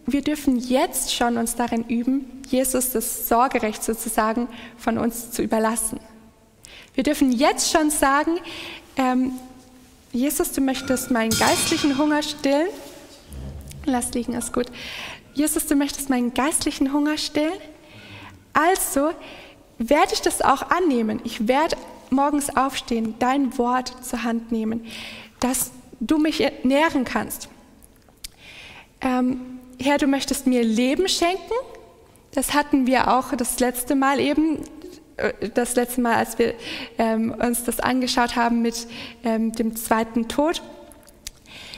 wir 0.05 0.21
dürfen 0.21 0.57
jetzt 0.57 1.13
schon 1.13 1.37
uns 1.37 1.55
darin 1.55 1.83
üben, 1.87 2.41
Jesus 2.47 2.91
das 2.91 3.27
Sorgerecht 3.27 3.83
sozusagen 3.83 4.47
von 4.77 4.97
uns 4.97 5.31
zu 5.31 5.41
überlassen. 5.41 5.99
Wir 6.95 7.03
dürfen 7.03 7.31
jetzt 7.31 7.71
schon 7.71 7.91
sagen, 7.91 8.37
ähm, 8.95 9.33
Jesus, 10.11 10.51
du 10.53 10.61
möchtest 10.61 11.11
meinen 11.11 11.29
geistlichen 11.29 11.97
Hunger 11.97 12.23
stillen. 12.23 12.69
Lass 13.85 14.13
liegen, 14.13 14.33
ist 14.33 14.53
gut. 14.53 14.67
Jesus, 15.33 15.67
du 15.67 15.75
möchtest 15.75 16.09
meinen 16.09 16.33
geistlichen 16.33 16.93
Hunger 16.93 17.17
stillen. 17.17 17.59
Also 18.53 19.11
werde 19.77 20.13
ich 20.13 20.21
das 20.21 20.41
auch 20.41 20.71
annehmen. 20.71 21.21
Ich 21.23 21.47
werde 21.47 21.75
morgens 22.11 22.55
aufstehen, 22.55 23.15
dein 23.19 23.57
Wort 23.57 23.93
zur 24.03 24.23
Hand 24.23 24.51
nehmen, 24.51 24.85
dass 25.39 25.71
du 25.99 26.17
mich 26.17 26.43
nähren 26.63 27.05
kannst. 27.05 27.49
Ähm, 29.01 29.59
Herr, 29.79 29.97
du 29.97 30.07
möchtest 30.07 30.47
mir 30.47 30.63
Leben 30.63 31.07
schenken. 31.07 31.53
Das 32.31 32.53
hatten 32.53 32.87
wir 32.87 33.13
auch 33.13 33.33
das 33.33 33.59
letzte 33.59 33.95
Mal 33.95 34.19
eben, 34.19 34.59
äh, 35.17 35.49
das 35.49 35.75
letzte 35.75 36.01
Mal, 36.01 36.15
als 36.15 36.39
wir 36.39 36.55
ähm, 36.97 37.33
uns 37.33 37.63
das 37.63 37.79
angeschaut 37.79 38.35
haben 38.35 38.61
mit 38.61 38.87
ähm, 39.23 39.51
dem 39.51 39.75
zweiten 39.75 40.27
Tod. 40.27 40.61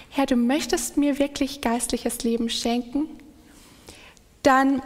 Herr, 0.09 0.25
du 0.25 0.35
möchtest 0.35 0.97
mir 0.97 1.19
wirklich 1.19 1.61
geistliches 1.61 2.23
Leben 2.23 2.49
schenken. 2.49 3.07
Dann 4.43 4.81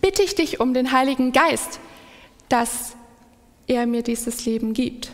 bitte 0.00 0.22
ich 0.22 0.34
dich 0.34 0.60
um 0.60 0.72
den 0.72 0.92
Heiligen 0.92 1.32
Geist, 1.32 1.80
dass 2.48 2.94
er 3.66 3.86
mir 3.86 4.02
dieses 4.02 4.44
Leben 4.44 4.72
gibt. 4.72 5.12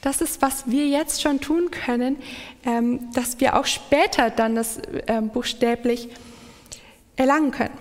Das 0.00 0.20
ist, 0.20 0.40
was 0.40 0.70
wir 0.70 0.86
jetzt 0.86 1.22
schon 1.22 1.40
tun 1.40 1.70
können, 1.70 2.16
ähm, 2.64 3.12
dass 3.12 3.40
wir 3.40 3.58
auch 3.58 3.66
später 3.66 4.30
dann 4.30 4.54
das 4.54 4.80
ähm, 5.06 5.30
buchstäblich 5.30 6.08
erlangen 7.16 7.50
können. 7.50 7.76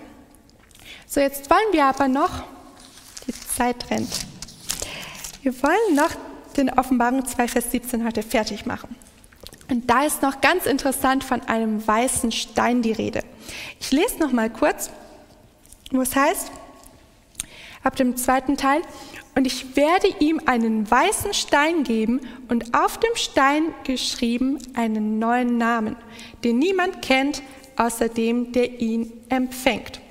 So, 1.05 1.19
jetzt 1.19 1.49
wollen 1.49 1.71
wir 1.71 1.85
aber 1.85 2.07
noch, 2.07 2.43
die 3.27 3.33
Zeit 3.33 3.89
rennt, 3.91 4.09
wir 5.43 5.63
wollen 5.63 5.95
noch 5.95 6.11
den 6.57 6.69
Offenbarung 6.71 7.25
2, 7.25 7.47
Vers 7.47 7.71
17 7.71 8.03
heute 8.05 8.23
fertig 8.23 8.65
machen. 8.65 8.95
Und 9.69 9.89
da 9.89 10.05
ist 10.05 10.21
noch 10.21 10.41
ganz 10.41 10.65
interessant 10.65 11.23
von 11.23 11.41
einem 11.41 11.85
weißen 11.85 12.31
Stein 12.31 12.81
die 12.81 12.93
Rede. 12.93 13.21
Ich 13.79 13.91
lese 13.91 14.17
noch 14.19 14.31
mal 14.31 14.49
kurz, 14.49 14.89
wo 15.91 16.01
es 16.01 16.15
heißt, 16.15 16.51
ab 17.83 17.95
dem 17.95 18.17
zweiten 18.17 18.57
Teil, 18.57 18.81
und 19.37 19.45
ich 19.45 19.75
werde 19.75 20.07
ihm 20.19 20.41
einen 20.47 20.89
weißen 20.89 21.31
Stein 21.31 21.83
geben 21.83 22.21
und 22.49 22.73
auf 22.73 22.99
dem 22.99 23.13
Stein 23.13 23.71
geschrieben 23.83 24.57
einen 24.73 25.19
neuen 25.19 25.59
Namen, 25.59 25.95
den 26.43 26.57
niemand 26.57 27.03
kennt, 27.03 27.43
außer 27.75 28.09
dem, 28.09 28.51
der 28.51 28.81
ihn 28.81 29.13
empfängt. 29.29 30.01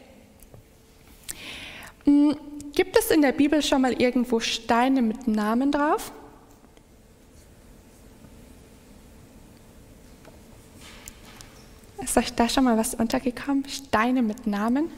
Hm, 2.04 2.36
gibt 2.72 2.96
es 2.96 3.10
in 3.10 3.20
der 3.20 3.32
Bibel 3.32 3.60
schon 3.62 3.82
mal 3.82 4.00
irgendwo 4.00 4.38
Steine 4.38 5.02
mit 5.02 5.26
Namen 5.26 5.72
drauf? 5.72 6.12
Ist 12.00 12.16
euch 12.16 12.32
da 12.32 12.48
schon 12.48 12.62
mal 12.62 12.78
was 12.78 12.94
untergekommen? 12.94 13.64
Steine 13.68 14.22
mit 14.22 14.46
Namen? 14.46 14.88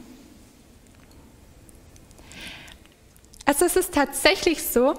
Also 3.49 3.65
es 3.65 3.77
ist 3.77 3.95
tatsächlich 3.95 4.63
so, 4.63 4.93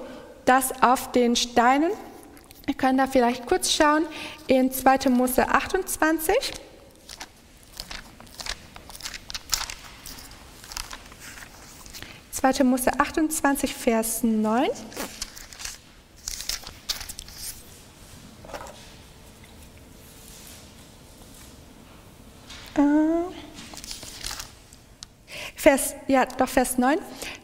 dass 0.43 0.81
auf 0.81 1.12
den 1.12 1.35
Steinen, 1.35 1.91
wir 2.65 2.73
können 2.73 2.97
da 2.97 3.05
vielleicht 3.05 3.45
kurz 3.45 3.71
schauen, 3.71 4.07
in 4.47 4.71
2. 4.71 5.07
Mose 5.09 5.47
28, 5.47 6.33
Zweite 12.31 12.63
Mose 12.63 12.99
28, 12.99 13.75
Vers 13.75 14.23
9. 14.23 14.69
Vers, 25.60 25.93
ja, 26.08 26.26
doch 26.26 26.48
Vers 26.48 26.78
9. 26.78 27.00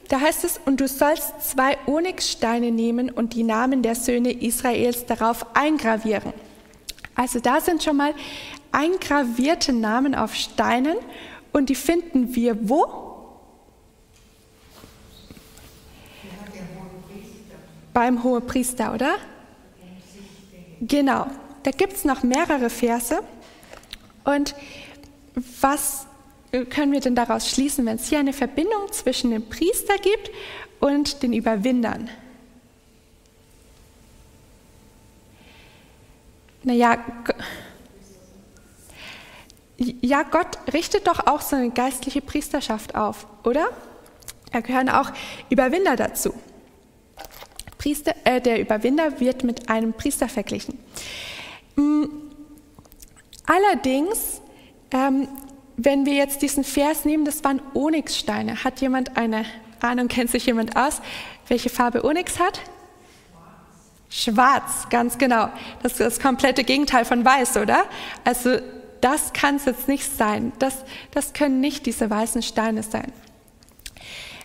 Da 0.07 0.21
heißt 0.21 0.45
es, 0.45 0.57
und 0.63 0.79
du 0.79 0.87
sollst 0.87 1.33
zwei 1.41 1.77
Onyxsteine 1.85 2.71
nehmen 2.71 3.09
und 3.09 3.33
die 3.33 3.43
Namen 3.43 3.81
der 3.81 3.93
Söhne 3.93 4.31
Israels 4.31 5.05
darauf 5.05 5.45
eingravieren. 5.53 6.31
Also 7.13 7.41
da 7.41 7.59
sind 7.59 7.83
schon 7.83 7.97
mal 7.97 8.13
eingravierte 8.71 9.73
Namen 9.73 10.15
auf 10.15 10.33
Steinen 10.33 10.95
und 11.51 11.67
die 11.67 11.75
finden 11.75 12.33
wir 12.33 12.69
wo? 12.69 12.85
Beim 17.93 18.23
Hohepriester, 18.23 18.93
oder? 18.93 19.15
Genau. 20.79 21.27
Da 21.63 21.71
gibt 21.71 21.93
es 21.93 22.05
noch 22.05 22.23
mehrere 22.23 22.69
Verse. 22.69 23.19
Und 24.23 24.55
was 25.59 26.07
können 26.63 26.93
wir 26.93 27.01
denn 27.01 27.15
daraus 27.15 27.49
schließen, 27.49 27.85
wenn 27.85 27.97
es 27.97 28.07
hier 28.07 28.19
eine 28.19 28.33
Verbindung 28.33 28.91
zwischen 28.91 29.31
dem 29.31 29.49
Priester 29.49 29.97
gibt 29.97 30.31
und 30.79 31.21
den 31.23 31.33
Überwindern? 31.33 32.09
Naja, 36.63 36.97
ja, 39.77 40.23
Gott 40.23 40.57
richtet 40.73 41.07
doch 41.07 41.27
auch 41.27 41.41
so 41.41 41.55
eine 41.55 41.69
geistliche 41.69 42.21
Priesterschaft 42.21 42.95
auf, 42.95 43.27
oder? 43.43 43.67
Da 44.51 44.61
gehören 44.61 44.89
auch 44.89 45.11
Überwinder 45.49 45.95
dazu. 45.95 46.33
Priester, 47.77 48.15
äh, 48.23 48.39
der 48.39 48.59
Überwinder 48.61 49.19
wird 49.19 49.43
mit 49.43 49.69
einem 49.69 49.93
Priester 49.93 50.29
verglichen. 50.29 50.79
Mm, 51.75 52.05
allerdings 53.45 54.41
ähm, 54.91 55.27
wenn 55.77 56.05
wir 56.05 56.13
jetzt 56.13 56.41
diesen 56.41 56.63
Vers 56.63 57.05
nehmen, 57.05 57.25
das 57.25 57.43
waren 57.43 57.61
Onyxsteine. 57.73 58.63
Hat 58.63 58.81
jemand 58.81 59.17
eine 59.17 59.45
Ahnung, 59.81 60.07
kennt 60.07 60.31
sich 60.31 60.45
jemand 60.45 60.75
aus, 60.75 61.01
welche 61.47 61.69
Farbe 61.69 62.03
Onyx 62.03 62.39
hat? 62.39 62.61
Schwarz, 64.09 64.87
ganz 64.89 65.17
genau. 65.17 65.49
Das 65.83 65.93
ist 65.93 66.01
das 66.01 66.19
komplette 66.19 66.63
Gegenteil 66.63 67.05
von 67.05 67.25
weiß, 67.25 67.57
oder? 67.57 67.83
Also 68.23 68.59
das 69.01 69.33
kann 69.33 69.57
es 69.57 69.65
jetzt 69.65 69.87
nicht 69.87 70.17
sein. 70.17 70.53
Das, 70.59 70.85
das 71.11 71.33
können 71.33 71.59
nicht 71.59 71.85
diese 71.85 72.09
weißen 72.09 72.41
Steine 72.41 72.81
sein. 72.81 73.11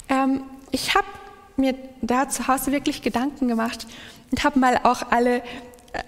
Ähm, 0.08 0.42
ich 0.72 0.94
habe 0.94 1.06
mir 1.56 1.74
da 2.02 2.28
zu 2.28 2.48
Hause 2.48 2.72
wirklich 2.72 3.02
Gedanken 3.02 3.48
gemacht 3.48 3.86
und 4.30 4.42
habe 4.42 4.58
mal 4.58 4.80
auch 4.82 5.10
alle, 5.10 5.42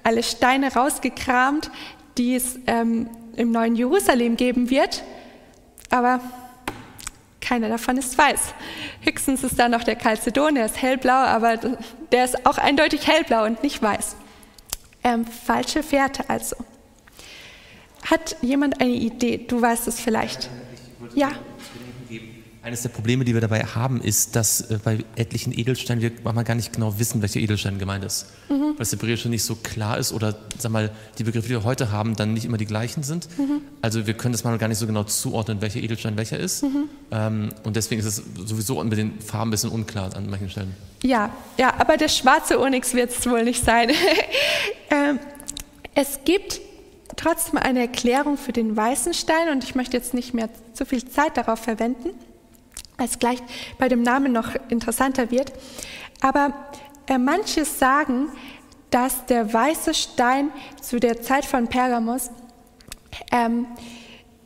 alle 0.03 0.23
Steine 0.23 0.73
rausgekramt, 0.75 1.71
die 2.19 2.35
es 2.35 2.59
ähm, 2.67 3.09
im 3.37 3.51
neuen 3.51 3.77
Jerusalem 3.77 4.37
geben 4.37 4.71
wird, 4.71 5.03
aber 5.91 6.21
keiner 7.41 7.69
davon 7.69 7.97
ist 7.97 8.17
weiß. 8.17 8.55
Höchstens 9.01 9.45
ist 9.45 9.59
da 9.59 9.69
noch 9.69 9.85
der 9.85 9.99
Chalcedon, 9.99 10.55
der 10.55 10.67
ist 10.67 10.81
hellblau, 10.81 11.13
aber 11.13 11.57
der 12.13 12.25
ist 12.25 12.47
auch 12.47 12.59
eindeutig 12.59 13.07
hellblau 13.07 13.45
und 13.45 13.63
nicht 13.63 13.83
weiß. 13.83 14.17
Ähm, 15.05 15.27
falsche 15.27 15.83
Fährte 15.83 16.31
also. 16.31 16.57
Hat 18.09 18.37
jemand 18.41 18.81
eine 18.81 18.93
Idee? 18.93 19.39
Du 19.39 19.61
weißt 19.61 19.89
es 19.89 20.01
vielleicht. 20.01 20.49
Ja. 21.15 21.33
Eines 22.65 22.83
der 22.83 22.91
Probleme, 22.91 23.25
die 23.25 23.35
wir 23.35 23.41
dabei 23.41 23.65
haben, 23.65 24.01
ist, 24.01 24.37
dass 24.37 24.61
äh, 24.71 24.79
bei 24.85 24.99
etlichen 25.17 25.53
Edelsteinen 25.53 26.01
wir 26.01 26.13
manchmal 26.23 26.45
gar 26.45 26.55
nicht 26.55 26.73
genau 26.73 26.97
wissen, 26.97 27.21
welcher 27.21 27.41
Edelstein 27.41 27.81
gemeint 27.81 28.05
ist. 28.05 28.27
Mhm. 28.49 28.61
Weil 28.61 28.77
das 28.79 28.93
Hebräische 28.93 29.29
nicht 29.29 29.43
so 29.43 29.57
klar 29.57 29.99
ist 29.99 30.13
oder 30.13 30.37
sag 30.59 30.71
mal, 30.71 30.93
die 31.19 31.25
Begriffe, 31.25 31.49
die 31.49 31.55
wir 31.55 31.65
heute 31.65 31.91
haben, 31.91 32.15
dann 32.15 32.35
nicht 32.35 32.45
immer 32.45 32.59
die 32.59 32.67
gleichen 32.67 33.03
sind. 33.03 33.27
Mhm. 33.37 33.63
Also 33.81 34.07
wir 34.07 34.15
können 34.15 34.31
das 34.31 34.45
mal 34.45 34.57
gar 34.59 34.69
nicht 34.69 34.79
so 34.79 34.87
genau 34.87 35.03
zuordnen, 35.03 35.61
welcher 35.61 35.81
Edelstein 35.81 36.17
welcher 36.17 36.39
ist. 36.39 36.63
Mhm. 36.63 36.89
Ähm, 37.11 37.49
und 37.65 37.75
deswegen 37.75 38.01
ist 38.01 38.07
es 38.07 38.23
sowieso 38.47 38.83
mit 38.85 38.97
den 38.97 39.21
Farben 39.21 39.49
ein 39.49 39.51
bisschen 39.51 39.71
unklar 39.71 40.15
an 40.15 40.31
manchen 40.31 40.49
Stellen. 40.49 40.77
Ja, 41.03 41.35
ja, 41.59 41.75
aber 41.81 41.97
der 41.97 42.09
schwarze 42.09 42.61
Onyx 42.61 42.95
wird 42.95 43.11
es 43.11 43.29
wohl 43.29 43.43
nicht 43.43 43.65
sein. 43.65 43.91
ähm, 44.91 45.19
es 45.97 46.21
gibt 46.25 46.61
trotzdem 47.17 47.59
eine 47.59 47.81
Erklärung 47.81 48.37
für 48.39 48.53
den 48.53 48.77
weißen 48.77 49.15
Stein 49.15 49.49
und 49.51 49.65
ich 49.65 49.75
möchte 49.75 49.97
jetzt 49.97 50.15
nicht 50.15 50.33
mehr 50.33 50.49
zu 50.75 50.87
viel 50.87 51.05
Zeit 51.05 51.37
darauf 51.37 51.59
verwenden 51.59 52.11
als 52.97 53.19
gleich 53.19 53.43
bei 53.79 53.89
dem 53.89 54.03
Namen 54.03 54.33
noch 54.33 54.51
interessanter 54.69 55.31
wird. 55.31 55.53
Aber 56.21 56.53
äh, 57.07 57.19
manche 57.19 57.65
sagen, 57.65 58.29
dass 58.91 59.27
der 59.27 59.53
weiße 59.53 59.95
Stein 59.95 60.51
zu 60.81 61.01
der 61.01 61.23
Zeit 61.23 61.45
von 61.45 61.67
Pergamos 61.67 62.31
ähm, 63.31 63.67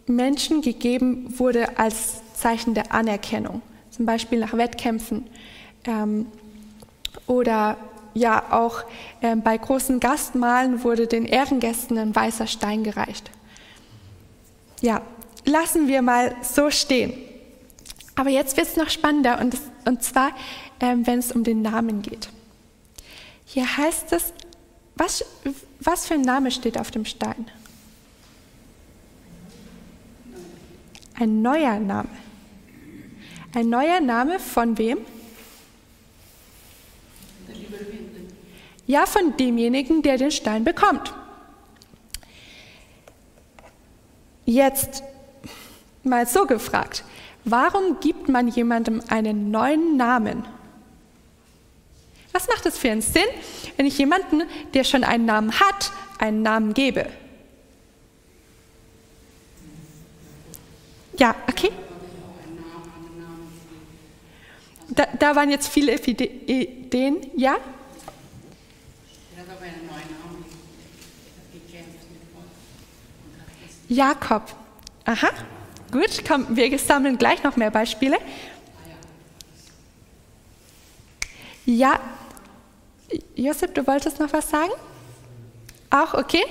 Menschen 0.06 0.62
gegeben 0.62 1.38
wurde 1.38 1.78
als 1.78 2.22
Zeichen 2.34 2.74
der 2.74 2.92
Anerkennung, 2.92 3.60
zum 3.90 4.06
Beispiel 4.06 4.38
nach 4.38 4.54
Wettkämpfen 4.54 5.26
ähm, 5.84 6.26
oder 7.26 7.76
ja 8.14 8.44
auch 8.50 8.84
ähm, 9.20 9.42
bei 9.42 9.58
großen 9.58 10.00
Gastmahlen 10.00 10.84
wurde 10.84 11.06
den 11.06 11.26
Ehrengästen 11.26 11.98
ein 11.98 12.14
weißer 12.14 12.46
Stein 12.46 12.84
gereicht. 12.84 13.30
Ja, 14.80 15.02
lassen 15.44 15.88
wir 15.88 16.02
mal 16.02 16.34
so 16.42 16.70
stehen. 16.70 17.14
Aber 18.16 18.30
jetzt 18.30 18.56
wird 18.56 18.66
es 18.66 18.76
noch 18.76 18.90
spannender 18.90 19.40
und, 19.40 19.56
und 19.84 20.02
zwar, 20.02 20.30
ähm, 20.80 21.06
wenn 21.06 21.20
es 21.20 21.30
um 21.30 21.44
den 21.44 21.62
Namen 21.62 22.02
geht. 22.02 22.28
Hier 23.44 23.76
heißt 23.76 24.12
es, 24.12 24.32
Was, 24.96 25.22
was 25.78 26.06
für 26.06 26.14
ein 26.14 26.22
Name 26.22 26.50
steht 26.50 26.80
auf 26.80 26.90
dem 26.90 27.04
Stein? 27.04 27.50
Ein 31.20 31.42
neuer 31.42 31.78
Name. 31.78 32.08
Ein 33.54 33.68
neuer 33.68 34.00
Name 34.00 34.38
von 34.38 34.76
wem? 34.78 34.98
Ja, 38.86 39.04
von 39.04 39.36
demjenigen, 39.36 40.02
der 40.02 40.16
den 40.16 40.30
Stein 40.30 40.64
bekommt. 40.64 41.12
Jetzt 44.46 45.02
mal 46.02 46.26
so 46.26 46.46
gefragt, 46.46 47.04
warum 47.46 48.00
gibt 48.00 48.28
man 48.28 48.48
jemandem 48.48 49.00
einen 49.08 49.50
neuen 49.50 49.96
Namen? 49.96 50.44
Was 52.32 52.48
macht 52.48 52.66
es 52.66 52.76
für 52.76 52.90
einen 52.90 53.00
Sinn, 53.00 53.24
wenn 53.76 53.86
ich 53.86 53.96
jemanden, 53.96 54.42
der 54.74 54.84
schon 54.84 55.04
einen 55.04 55.24
Namen 55.24 55.58
hat, 55.58 55.90
einen 56.18 56.42
Namen 56.42 56.74
gebe? 56.74 57.06
Ja, 61.16 61.34
okay. 61.48 61.70
Da, 64.88 65.06
da 65.18 65.34
waren 65.34 65.50
jetzt 65.50 65.68
viele 65.68 65.94
Ideen, 65.94 67.30
ja? 67.36 67.56
Jakob. 73.88 74.42
Aha, 75.04 75.28
gut, 75.98 76.22
komm, 76.26 76.46
wir 76.50 76.78
sammeln 76.78 77.18
gleich 77.18 77.42
noch 77.42 77.56
mehr 77.56 77.70
Beispiele. 77.70 78.18
Ja, 81.64 81.98
Josef, 83.34 83.72
du 83.72 83.86
wolltest 83.86 84.20
noch 84.20 84.32
was 84.32 84.50
sagen? 84.50 84.72
Auch 85.90 86.14
okay? 86.14 86.44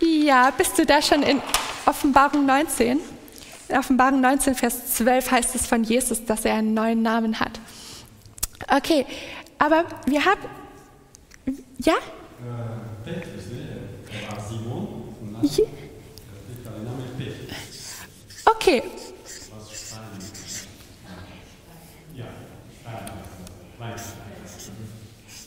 Ja, 0.00 0.50
bist 0.50 0.78
du 0.78 0.84
da 0.86 1.00
schon 1.02 1.22
in 1.22 1.40
Offenbarung 1.84 2.46
19? 2.46 3.00
In 3.68 3.76
Offenbarung 3.76 4.20
19, 4.20 4.54
Vers 4.54 4.94
12 4.94 5.30
heißt 5.30 5.54
es 5.54 5.66
von 5.66 5.82
Jesus, 5.82 6.24
dass 6.24 6.44
er 6.44 6.54
einen 6.54 6.74
neuen 6.74 7.02
Namen 7.02 7.40
hat. 7.40 7.60
Okay, 8.68 9.06
aber 9.58 9.84
wir 10.06 10.24
haben. 10.24 10.40
Ja? 11.86 11.94
Okay. 18.44 18.82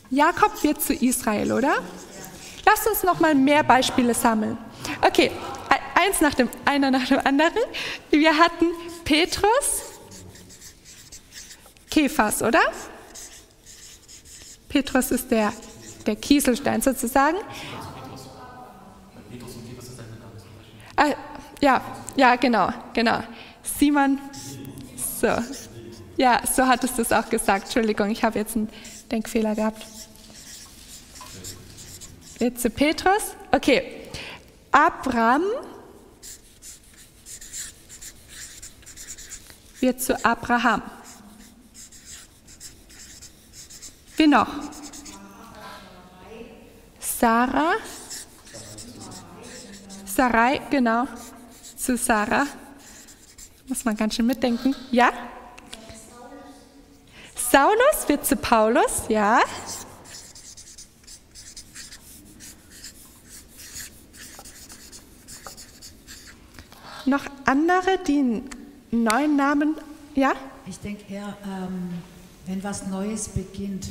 Jakob 0.09 0.63
wird 0.63 0.81
zu 0.81 0.93
Israel, 0.93 1.51
oder? 1.51 1.83
Lasst 2.65 2.87
uns 2.87 3.03
noch 3.03 3.19
mal 3.19 3.35
mehr 3.35 3.63
Beispiele 3.63 4.13
sammeln. 4.13 4.57
Okay, 5.01 5.31
eins 5.95 6.21
nach 6.21 6.33
dem, 6.33 6.49
einer 6.63 6.89
nach 6.89 7.05
dem 7.05 7.19
anderen. 7.19 7.63
Wir 8.11 8.37
hatten 8.37 8.67
Petrus, 9.03 9.83
Kephas, 11.89 12.41
oder? 12.41 12.61
Petrus 14.69 15.11
ist 15.11 15.29
der, 15.31 15.51
der 16.09 16.15
Kieselstein 16.15 16.81
sozusagen. 16.81 17.37
Ah, 20.95 21.13
ja, 21.61 21.81
ja, 22.15 22.35
genau, 22.35 22.69
genau. 22.93 23.21
Simon, 23.61 24.17
so. 25.21 25.27
Ja, 26.17 26.41
so 26.51 26.65
hattest 26.65 26.97
du 26.97 27.03
es 27.03 27.11
auch 27.11 27.29
gesagt. 27.29 27.65
Entschuldigung, 27.65 28.09
ich 28.09 28.23
habe 28.23 28.39
jetzt 28.39 28.55
einen 28.55 28.69
Denkfehler 29.11 29.53
gehabt. 29.53 29.85
Jetzt 32.39 32.63
zu 32.63 32.71
Petrus. 32.71 33.35
Okay. 33.51 34.07
Abraham 34.71 35.43
wird 39.79 40.01
zu 40.01 40.25
Abraham. 40.25 40.81
Wie 44.17 44.27
noch? 44.27 44.47
Sarah. 47.19 47.73
Sarai, 50.05 50.61
genau. 50.69 51.05
Zu 51.75 51.97
Sarah. 51.97 52.45
Muss 53.67 53.83
man 53.83 53.97
ganz 53.97 54.15
schön 54.15 54.25
mitdenken. 54.25 54.73
Ja? 54.89 55.11
Saulus 57.35 58.07
wird 58.07 58.25
zu 58.25 58.37
Paulus, 58.37 59.03
ja. 59.09 59.41
Noch 67.05 67.25
andere, 67.45 67.97
die 68.07 68.19
einen 68.19 68.49
neuen 68.91 69.35
Namen, 69.35 69.75
ja? 70.15 70.33
Ich 70.67 70.79
denke 70.79 71.11
eher, 71.11 71.35
ähm, 71.43 71.89
wenn 72.45 72.63
was 72.63 72.87
Neues 72.87 73.27
beginnt, 73.29 73.87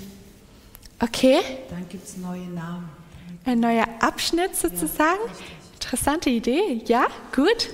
Okay. 1.00 1.40
dann 1.70 1.88
gibt 1.88 2.08
es 2.08 2.16
neue 2.16 2.46
Namen. 2.48 2.88
Ein 3.44 3.60
neuer 3.60 3.86
Abschnitt 4.00 4.56
sozusagen. 4.56 5.18
Ja, 5.26 5.32
Interessante 5.74 6.28
Idee. 6.28 6.82
Ja, 6.86 7.06
gut. 7.34 7.70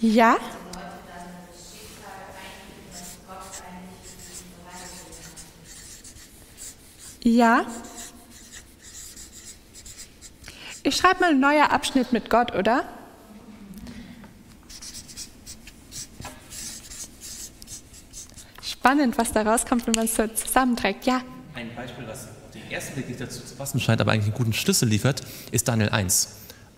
Ja. 0.00 0.36
Ja. 7.22 7.66
Ich 10.82 10.96
schreibe 10.96 11.20
mal 11.20 11.30
ein 11.32 11.40
neuer 11.40 11.70
Abschnitt 11.70 12.12
mit 12.12 12.30
Gott, 12.30 12.54
oder? 12.54 12.84
Spannend, 18.80 19.18
was 19.18 19.32
da 19.32 19.42
rauskommt, 19.42 19.86
wenn 19.86 19.94
man 19.94 20.04
es 20.04 20.14
so 20.14 20.26
zusammenträgt. 20.28 21.06
Ja. 21.06 21.22
Ein 21.54 21.74
Beispiel, 21.74 22.06
was 22.06 22.28
den 22.54 22.70
ersten 22.70 22.94
Blick 22.94 23.08
nicht 23.08 23.20
dazu 23.20 23.42
zu 23.44 23.54
passen 23.54 23.80
scheint, 23.80 24.00
aber 24.00 24.12
eigentlich 24.12 24.26
einen 24.26 24.34
guten 24.34 24.52
Schlüssel 24.52 24.88
liefert, 24.88 25.22
ist 25.50 25.66
Daniel 25.66 25.88
1. 25.90 26.28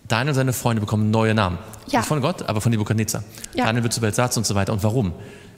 Daniel 0.09 0.31
und 0.31 0.35
seine 0.35 0.53
Freunde 0.53 0.81
bekommen 0.81 1.11
neue 1.11 1.35
Namen. 1.35 1.59
Ja. 1.89 2.01
Nicht 2.01 2.09
von 2.09 2.21
Gott, 2.21 2.49
aber 2.49 2.61
von 2.61 2.71
Nebukadnezar. 2.71 3.23
Ja. 3.55 3.67
Daniel 3.67 3.85
wird 3.85 3.93
zu 3.93 4.01
Belsatz 4.01 4.37
und 4.37 4.47
so 4.47 4.55
weiter. 4.55 4.73
Und 4.73 4.83
warum? 4.83 5.13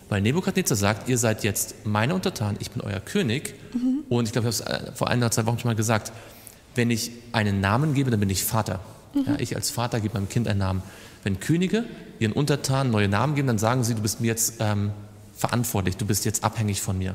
Weil 0.09 0.21
Nebukadnezar 0.21 0.77
sagt, 0.77 1.09
ihr 1.09 1.17
seid 1.17 1.45
jetzt 1.45 1.87
meine 1.87 2.15
Untertanen, 2.15 2.57
ich 2.61 2.71
bin 2.71 2.83
euer 2.83 3.01
König. 3.01 3.55
Mhm. 3.73 4.05
Und 4.09 4.27
ich 4.27 4.33
glaube, 4.33 4.49
ich 4.49 4.61
habe 4.61 4.81
es 4.81 4.89
äh, 4.89 4.93
vor 4.93 5.09
ein 5.09 5.21
oder 5.21 5.31
zwei 5.31 5.47
Wochen 5.47 5.59
schon 5.59 5.71
mal 5.71 5.75
gesagt, 5.77 6.13
wenn 6.75 6.91
ich 6.91 7.13
einen 7.33 7.61
Namen 7.61 7.95
gebe, 7.95 8.11
dann 8.11 8.21
bin 8.21 8.29
ich 8.31 8.45
Vater. 8.45 8.81
Mhm. 9.15 9.25
Ja, 9.27 9.35
ich 9.39 9.57
als 9.57 9.71
Vater 9.71 10.01
gebe 10.01 10.15
meinem 10.15 10.29
Kind 10.29 10.49
einen 10.49 10.59
Namen. 10.59 10.83
Wenn 11.23 11.41
Könige 11.41 11.85
ihren 12.19 12.33
Untertanen 12.33 12.93
neue 12.93 13.09
Namen 13.09 13.35
geben, 13.35 13.47
dann 13.47 13.59
sagen 13.59 13.85
sie, 13.85 13.95
du 13.95 14.03
bist 14.03 14.21
mir 14.21 14.27
jetzt 14.27 14.57
ähm, 14.61 14.91
verantwortlich, 15.43 15.97
du 15.97 16.07
bist 16.07 16.25
jetzt 16.25 16.45
abhängig 16.45 16.81
von 16.81 16.97
mir. 16.97 17.15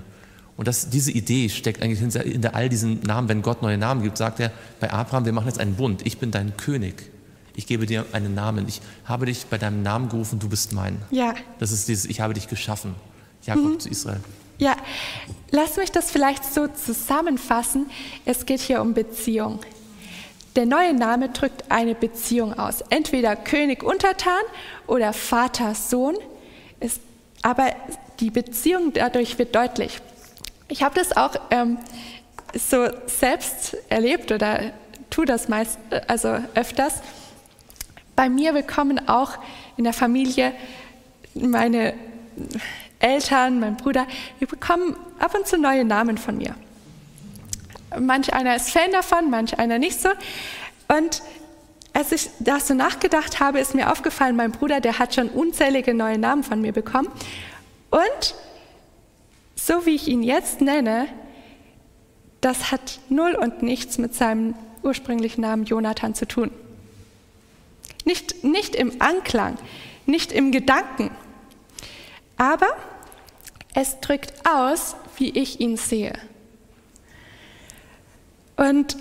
Und 0.58 0.68
das, 0.68 0.90
diese 0.90 1.12
Idee 1.12 1.48
steckt 1.50 1.82
eigentlich 1.82 2.00
hinter, 2.00 2.22
hinter 2.22 2.56
all 2.56 2.68
diesen 2.68 3.00
Namen. 3.04 3.30
Wenn 3.30 3.42
Gott 3.42 3.62
neue 3.62 3.78
Namen 3.78 4.02
gibt, 4.04 4.18
sagt 4.18 4.40
er 4.40 4.52
bei 4.80 4.92
Abraham, 4.92 5.24
wir 5.26 5.32
machen 5.32 5.48
jetzt 5.48 5.60
einen 5.60 5.76
Bund. 5.76 6.06
Ich 6.06 6.18
bin 6.18 6.32
dein 6.32 6.58
König. 6.58 6.96
Ich 7.56 7.68
gebe 7.68 7.86
dir 7.86 8.06
einen 8.12 8.34
Namen. 8.36 8.68
Ich 8.68 8.82
habe 9.06 9.28
dich 9.28 9.46
bei 9.46 9.58
deinem 9.58 9.82
Namen 9.84 10.10
gerufen, 10.10 10.40
du 10.40 10.50
bist 10.50 10.74
mein. 10.74 10.98
Ja. 11.10 11.36
Das 11.60 11.72
ist 11.72 11.88
dieses, 11.88 12.06
ich 12.06 12.20
habe 12.22 12.34
dich 12.34 12.48
geschaffen. 12.48 12.96
Jakob 13.46 13.66
Mhm. 13.66 13.80
zu 13.80 13.90
Israel. 13.90 14.20
Ja, 14.58 14.76
lass 15.52 15.78
mich 15.78 15.92
das 15.92 16.10
vielleicht 16.12 16.44
so 16.44 16.68
zusammenfassen. 16.68 17.86
Es 18.26 18.46
geht 18.46 18.60
hier 18.60 18.82
um 18.82 18.94
Beziehung. 18.94 19.60
Der 20.56 20.66
neue 20.66 20.94
Name 20.94 21.30
drückt 21.30 21.70
eine 21.72 21.94
Beziehung 21.94 22.58
aus. 22.58 22.82
Entweder 22.90 23.36
König 23.36 23.84
Untertan 23.84 24.42
oder 24.88 25.14
Vater 25.14 25.76
Sohn. 25.76 26.16
Es, 26.80 27.00
aber 27.44 27.68
die 28.20 28.32
Beziehung 28.32 28.94
dadurch 28.94 29.38
wird 29.38 29.56
deutlich. 29.56 30.00
Ich 30.68 30.84
habe 30.84 30.96
das 30.96 31.16
auch 31.16 31.36
ähm, 31.52 31.78
so 32.54 32.88
selbst 33.06 33.78
erlebt 33.90 34.32
oder 34.32 34.72
tue 35.10 35.26
das 35.26 35.48
meist, 35.48 35.80
also 36.08 36.38
öfters. 36.56 37.02
Bei 38.16 38.30
mir 38.30 38.54
bekommen 38.54 39.08
auch 39.08 39.34
in 39.78 39.84
der 39.84 39.94
Familie 39.94 40.54
meine 41.34 41.94
Eltern, 43.00 43.60
mein 43.60 43.78
Bruder, 43.78 44.08
wir 44.40 44.48
bekommen 44.48 44.96
ab 45.20 45.36
und 45.36 45.48
zu 45.48 45.58
neue 45.58 45.86
Namen 45.86 46.18
von 46.18 46.38
mir. 46.38 46.56
Manch 47.98 48.34
einer 48.34 48.56
ist 48.56 48.72
Fan 48.72 48.92
davon, 48.92 49.30
manch 49.30 49.58
einer 49.60 49.80
nicht 49.80 50.02
so. 50.02 50.10
Und 50.88 51.22
als 51.94 52.12
ich 52.12 52.30
da 52.40 52.60
so 52.60 52.74
nachgedacht 52.74 53.40
habe, 53.40 53.60
ist 53.60 53.76
mir 53.76 53.92
aufgefallen, 53.92 54.36
mein 54.36 54.52
Bruder, 54.52 54.82
der 54.82 55.00
hat 55.00 55.16
schon 55.16 55.30
unzählige 55.30 55.94
neue 55.94 56.18
Namen 56.18 56.44
von 56.44 56.62
mir 56.62 56.74
bekommen. 56.74 57.10
Und 57.98 58.36
so 59.56 59.88
wie 59.88 59.96
ich 59.96 60.08
ihn 60.08 60.22
jetzt 60.22 60.62
nenne, 60.62 61.08
das 62.42 62.72
hat 62.72 63.00
null 63.10 63.34
und 63.34 63.64
nichts 63.64 63.98
mit 63.98 64.14
seinem 64.14 64.54
ursprünglichen 64.84 65.42
Namen 65.42 65.66
Jonathan 65.66 66.14
zu 66.14 66.28
tun. 66.28 66.52
nicht, 68.06 68.44
nicht 68.44 68.76
im 68.76 69.02
Anklang, 69.02 69.58
nicht 70.06 70.32
im 70.32 70.52
Gedanken. 70.52 71.10
Aber 72.38 72.68
es 73.74 74.00
drückt 74.00 74.32
aus, 74.48 74.96
wie 75.18 75.32
ich 75.32 75.60
ihn 75.60 75.76
sehe. 75.76 76.14
Und 78.56 78.96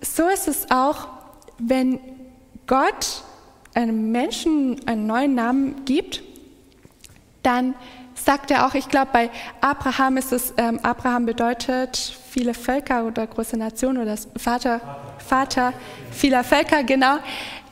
so 0.00 0.28
ist 0.28 0.48
es 0.48 0.70
auch, 0.70 1.08
wenn 1.58 2.00
Gott 2.66 3.22
einem 3.74 4.10
Menschen 4.10 4.86
einen 4.88 5.06
neuen 5.06 5.34
Namen 5.34 5.84
gibt, 5.84 6.22
dann 7.42 7.74
sagt 8.24 8.50
er 8.50 8.66
auch, 8.66 8.74
ich 8.74 8.88
glaube, 8.88 9.10
bei 9.12 9.30
Abraham 9.60 10.16
ist 10.16 10.32
es, 10.32 10.54
ähm, 10.56 10.78
Abraham 10.82 11.26
bedeutet 11.26 11.96
viele 12.30 12.54
Völker 12.54 13.04
oder 13.04 13.26
große 13.26 13.56
Nation 13.56 13.98
oder 13.98 14.16
Vater, 14.36 14.80
Vater 15.18 15.72
vieler 16.10 16.44
Völker, 16.44 16.84
genau, 16.84 17.18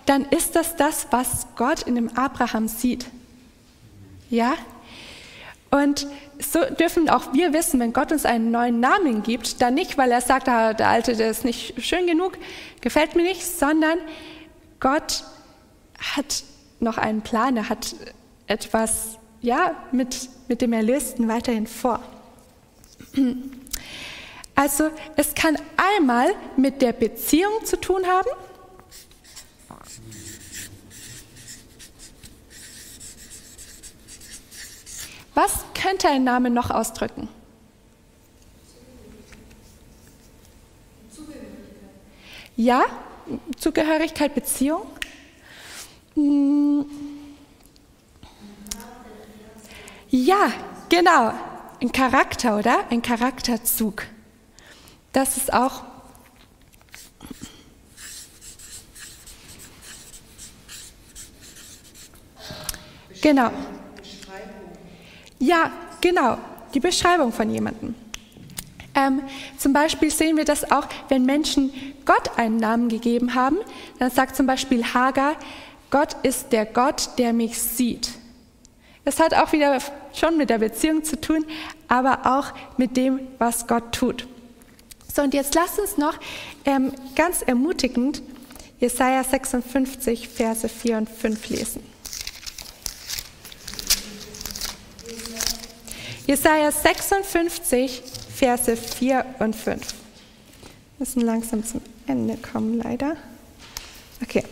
dann 0.06 0.24
ist 0.26 0.56
das 0.56 0.76
das, 0.76 1.06
was 1.10 1.46
Gott 1.56 1.82
in 1.82 1.94
dem 1.94 2.16
Abraham 2.16 2.66
sieht. 2.66 3.06
Ja? 4.30 4.54
Und 5.70 6.06
so 6.38 6.60
dürfen 6.78 7.10
auch 7.10 7.34
wir 7.34 7.52
wissen, 7.52 7.78
wenn 7.80 7.92
Gott 7.92 8.12
uns 8.12 8.24
einen 8.24 8.50
neuen 8.50 8.80
Namen 8.80 9.22
gibt, 9.22 9.60
dann 9.60 9.74
nicht, 9.74 9.98
weil 9.98 10.10
er 10.10 10.20
sagt, 10.20 10.48
ah, 10.48 10.72
der 10.72 10.88
alte, 10.88 11.14
der 11.14 11.30
ist 11.30 11.44
nicht 11.44 11.82
schön 11.84 12.06
genug, 12.06 12.38
gefällt 12.80 13.16
mir 13.16 13.24
nicht, 13.24 13.44
sondern 13.44 13.98
Gott 14.80 15.24
hat 16.16 16.44
noch 16.80 16.96
einen 16.96 17.22
Plan, 17.22 17.56
er 17.56 17.68
hat 17.68 17.94
etwas, 18.46 19.17
ja, 19.40 19.76
mit, 19.92 20.28
mit 20.48 20.60
dem 20.60 20.72
Erlösten 20.72 21.28
weiterhin 21.28 21.66
vor. 21.66 22.00
Also 24.54 24.90
es 25.16 25.34
kann 25.34 25.56
einmal 25.76 26.30
mit 26.56 26.82
der 26.82 26.92
Beziehung 26.92 27.64
zu 27.64 27.80
tun 27.80 28.06
haben, 28.06 28.28
Was 35.38 35.64
könnte 35.72 36.08
ein 36.08 36.24
Name 36.24 36.50
noch 36.50 36.72
ausdrücken? 36.72 37.28
Ja, 42.56 42.84
Zugehörigkeit, 43.56 44.34
Beziehung. 44.34 44.82
Hm. 46.14 47.07
Ja, 50.10 50.52
genau. 50.88 51.32
Ein 51.80 51.92
Charakter, 51.92 52.58
oder? 52.58 52.84
Ein 52.90 53.02
Charakterzug. 53.02 54.04
Das 55.12 55.36
ist 55.36 55.52
auch. 55.52 55.84
Genau. 63.20 63.50
Ja, 65.38 65.70
genau, 66.00 66.38
die 66.74 66.80
Beschreibung 66.80 67.32
von 67.32 67.50
jemandem. 67.50 67.94
Ähm, 68.94 69.22
zum 69.56 69.72
Beispiel 69.72 70.10
sehen 70.10 70.36
wir 70.36 70.44
das 70.44 70.70
auch, 70.70 70.88
wenn 71.08 71.24
Menschen 71.24 71.72
Gott 72.04 72.38
einen 72.38 72.56
Namen 72.56 72.88
gegeben 72.88 73.34
haben. 73.34 73.58
Dann 73.98 74.10
sagt 74.10 74.34
zum 74.34 74.46
Beispiel 74.46 74.82
Hagar, 74.84 75.36
Gott 75.90 76.16
ist 76.22 76.52
der 76.52 76.66
Gott, 76.66 77.10
der 77.18 77.32
mich 77.32 77.58
sieht. 77.58 78.10
Das 79.08 79.20
hat 79.20 79.32
auch 79.32 79.52
wieder 79.52 79.78
schon 80.12 80.36
mit 80.36 80.50
der 80.50 80.58
Beziehung 80.58 81.02
zu 81.02 81.18
tun, 81.18 81.46
aber 81.88 82.26
auch 82.26 82.52
mit 82.76 82.94
dem, 82.98 83.20
was 83.38 83.66
Gott 83.66 83.94
tut. 83.94 84.28
So, 85.10 85.22
und 85.22 85.32
jetzt 85.32 85.54
lasst 85.54 85.78
uns 85.78 85.96
noch 85.96 86.12
ähm, 86.66 86.92
ganz 87.16 87.40
ermutigend 87.40 88.20
Jesaja 88.78 89.24
56, 89.24 90.28
Verse 90.28 90.68
4 90.68 90.98
und 90.98 91.08
5 91.08 91.48
lesen. 91.48 91.82
Jesaja 96.26 96.70
56, 96.70 98.02
Verse 98.36 98.76
4 98.76 99.24
und 99.38 99.56
5. 99.56 99.64
Wir 99.64 99.88
müssen 100.98 101.22
langsam 101.22 101.64
zum 101.64 101.80
Ende 102.06 102.36
kommen, 102.36 102.76
leider. 102.76 103.16
Okay. 104.22 104.44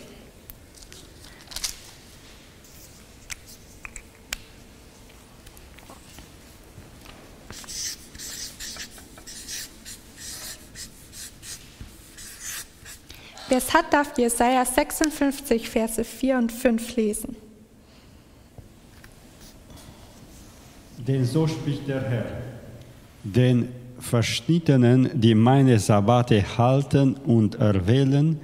Hat, 13.77 13.93
darf 13.93 14.17
Jesaja 14.17 14.65
56, 14.65 15.69
Verse 15.69 16.03
4 16.03 16.37
und 16.37 16.51
5 16.51 16.95
lesen. 16.95 17.35
Denn 21.07 21.23
so 21.23 21.47
spricht 21.47 21.87
der 21.87 22.01
Herr. 22.01 22.25
Den 23.23 23.69
Verschnittenen, 23.99 25.09
die 25.13 25.35
meine 25.35 25.79
Sabbate 25.79 26.57
halten 26.57 27.15
und 27.15 27.55
erwählen, 27.55 28.39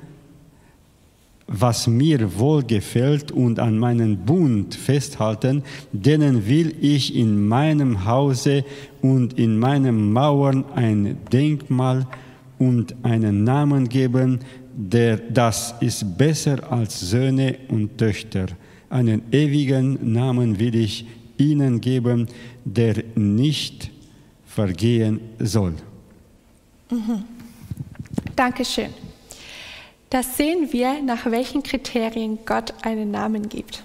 was 1.47 1.88
mir 1.88 2.39
wohlgefällt 2.39 3.31
und 3.31 3.59
an 3.59 3.77
meinen 3.77 4.25
Bund 4.25 4.73
festhalten, 4.75 5.63
denen 5.91 6.47
will 6.47 6.73
ich 6.79 7.15
in 7.15 7.47
meinem 7.47 8.05
Hause 8.05 8.63
und 9.01 9.38
in 9.38 9.59
meinen 9.59 10.13
Mauern 10.13 10.63
ein 10.73 11.17
Denkmal 11.31 12.07
und 12.57 12.95
einen 13.03 13.43
Namen 13.43 13.89
geben, 13.89 14.39
der 14.76 15.17
das 15.17 15.76
ist 15.80 16.17
besser 16.17 16.71
als 16.71 16.99
Söhne 16.99 17.57
und 17.69 17.97
Töchter. 17.97 18.47
Einen 18.89 19.24
ewigen 19.32 20.13
Namen 20.13 20.59
will 20.59 20.76
ich 20.76 21.05
ihnen 21.38 21.82
geben, 21.82 22.28
der 22.63 23.03
nicht 23.15 23.89
vergehen 24.45 25.19
soll. 25.39 25.74
Mhm. 26.89 27.24
Dankeschön. 28.36 28.89
Das 30.09 30.38
sehen 30.38 30.71
wir, 30.71 31.01
nach 31.01 31.26
welchen 31.26 31.63
Kriterien 31.63 32.38
Gott 32.45 32.74
einen 32.84 33.09
Namen 33.09 33.49
gibt. 33.49 33.84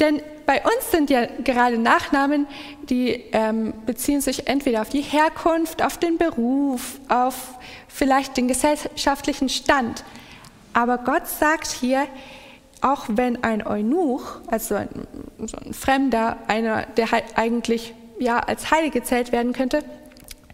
Denn 0.00 0.22
bei 0.46 0.62
uns 0.62 0.90
sind 0.90 1.10
ja 1.10 1.26
gerade 1.44 1.76
Nachnamen, 1.76 2.46
die 2.88 3.24
ähm, 3.32 3.74
beziehen 3.84 4.20
sich 4.20 4.46
entweder 4.46 4.82
auf 4.82 4.88
die 4.88 5.02
Herkunft, 5.02 5.82
auf 5.82 5.98
den 5.98 6.18
Beruf, 6.18 7.00
auf 7.08 7.58
vielleicht 7.88 8.36
den 8.36 8.48
gesellschaftlichen 8.48 9.48
Stand. 9.48 10.04
Aber 10.72 10.98
Gott 10.98 11.26
sagt 11.26 11.66
hier, 11.66 12.06
auch 12.80 13.06
wenn 13.08 13.42
ein 13.42 13.66
Eunuch, 13.66 14.36
also 14.46 14.76
ein, 14.76 14.88
so 15.44 15.56
ein 15.56 15.74
Fremder, 15.74 16.38
einer, 16.46 16.86
der 16.96 17.08
eigentlich 17.34 17.94
ja 18.20 18.38
als 18.38 18.70
Heilig 18.70 18.92
gezählt 18.92 19.32
werden 19.32 19.52
könnte, 19.52 19.82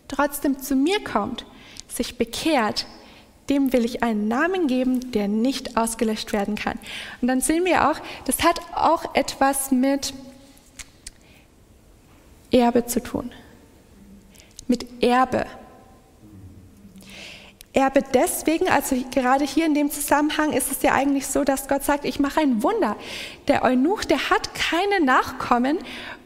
trotzdem 0.09 0.59
zu 0.59 0.75
mir 0.75 1.03
kommt, 1.05 1.45
sich 1.89 2.17
bekehrt, 2.17 2.87
dem 3.49 3.73
will 3.73 3.85
ich 3.85 4.03
einen 4.03 4.29
Namen 4.29 4.67
geben, 4.67 5.13
der 5.13 5.29
nicht 5.29 5.77
ausgelöscht 5.77 6.33
werden 6.33 6.55
kann. 6.55 6.79
Und 7.21 7.29
dann 7.29 7.41
sehen 7.41 7.65
wir 7.65 7.91
auch, 7.91 7.97
das 8.25 8.43
hat 8.43 8.61
auch 8.75 9.15
etwas 9.15 9.71
mit 9.71 10.15
Erbe 12.51 12.87
zu 12.87 13.03
tun. 13.03 13.33
Mit 14.67 15.03
Erbe. 15.03 15.47
Erbe 17.75 18.03
deswegen, 18.15 18.69
also 18.69 18.97
gerade 19.11 19.45
hier 19.45 19.67
in 19.67 19.75
dem 19.75 19.91
Zusammenhang 19.91 20.53
ist 20.53 20.71
es 20.71 20.83
ja 20.83 20.93
eigentlich 20.93 21.27
so, 21.27 21.43
dass 21.43 21.67
Gott 21.67 21.83
sagt, 21.83 22.05
ich 22.05 22.21
mache 22.21 22.41
ein 22.41 22.63
Wunder. 22.63 22.97
Der 23.49 23.65
Eunuch, 23.65 24.05
der 24.05 24.31
hat 24.31 24.55
keine 24.55 25.05
Nachkommen 25.05 25.79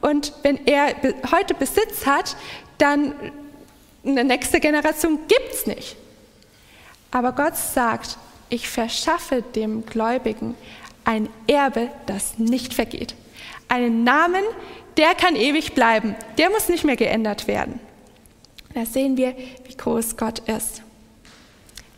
und 0.03 0.35
wenn 0.43 0.67
er 0.67 0.95
heute 1.33 1.55
Besitz 1.55 2.05
hat, 2.05 2.37
dann 2.77 3.15
eine 4.05 4.25
nächste 4.25 4.61
Generation 4.61 5.19
gibt 5.27 5.53
es 5.53 5.67
nicht. 5.67 5.97
Aber 7.11 7.33
Gott 7.33 7.57
sagt, 7.57 8.19
ich 8.51 8.69
verschaffe 8.69 9.43
dem 9.43 9.85
Gläubigen 9.87 10.55
ein 11.05 11.29
Erbe, 11.47 11.89
das 12.07 12.39
nicht 12.39 12.75
vergeht. 12.75 13.15
Einen 13.69 14.05
Namen, 14.05 14.43
der 14.97 15.15
kann 15.15 15.37
ewig 15.37 15.75
bleiben. 15.75 16.15
Der 16.37 16.51
muss 16.51 16.69
nicht 16.69 16.85
mehr 16.85 16.97
geändert 16.97 17.47
werden. 17.47 17.81
Da 18.75 18.85
sehen 18.85 19.17
wir, 19.17 19.35
wie 19.67 19.77
groß 19.77 20.17
Gott 20.17 20.41
ist. 20.41 20.83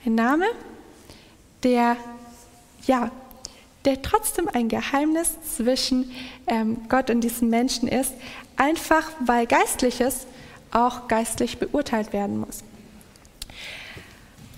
Ein 0.07 0.15
Name, 0.15 0.47
der, 1.63 1.97
ja, 2.87 3.11
der 3.85 4.01
trotzdem 4.03 4.49
ein 4.49 4.69
Geheimnis 4.69 5.37
zwischen 5.57 6.13
ähm, 6.47 6.83
Gott 6.89 7.11
und 7.11 7.23
diesem 7.23 7.51
Menschen 7.51 7.89
ist, 7.89 8.13
einfach 8.57 9.11
weil 9.21 9.47
Geistliches 9.47 10.27
auch 10.71 11.09
geistlich 11.09 11.59
beurteilt 11.59 12.13
werden 12.13 12.39
muss. 12.39 12.63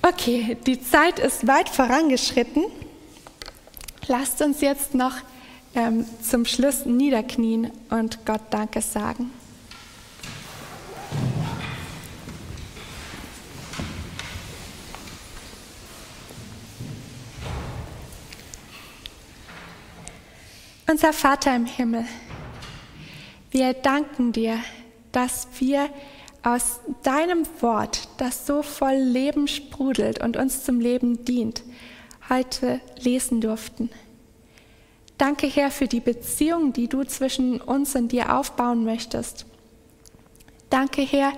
Okay, 0.05 0.57
die 0.66 0.82
Zeit 0.82 1.20
ist 1.20 1.46
weit 1.46 1.68
vorangeschritten. 1.68 2.64
Lasst 4.09 4.42
uns 4.42 4.61
jetzt 4.61 4.96
noch 4.96 5.14
ähm, 5.76 6.05
zum 6.20 6.44
Schluss 6.44 6.86
niederknien 6.86 7.70
und 7.88 8.26
Gott 8.26 8.40
Danke 8.50 8.80
sagen. 8.80 9.30
Unser 20.90 21.12
Vater 21.12 21.55
im 21.55 21.66
Himmel, 21.66 22.05
wir 23.53 23.72
danken 23.72 24.32
dir, 24.32 24.59
dass 25.12 25.46
wir 25.61 25.88
aus 26.43 26.80
deinem 27.03 27.47
Wort, 27.61 28.09
das 28.16 28.47
so 28.47 28.62
voll 28.62 28.97
Leben 28.97 29.47
sprudelt 29.47 30.22
und 30.22 30.36
uns 30.36 30.64
zum 30.64 30.80
Leben 30.80 31.24
dient, 31.24 31.62
heute 32.28 32.80
lesen 33.01 33.40
durften. 33.40 33.90
Danke, 35.18 35.47
Herr, 35.47 35.70
für 35.70 35.86
die 35.86 36.01
Beziehung, 36.01 36.72
die 36.72 36.88
du 36.88 37.05
zwischen 37.05 37.61
uns 37.61 37.95
und 37.95 38.11
dir 38.11 38.36
aufbauen 38.36 38.84
möchtest. 38.84 39.47
Danke, 40.68 41.03
Herr, 41.03 41.32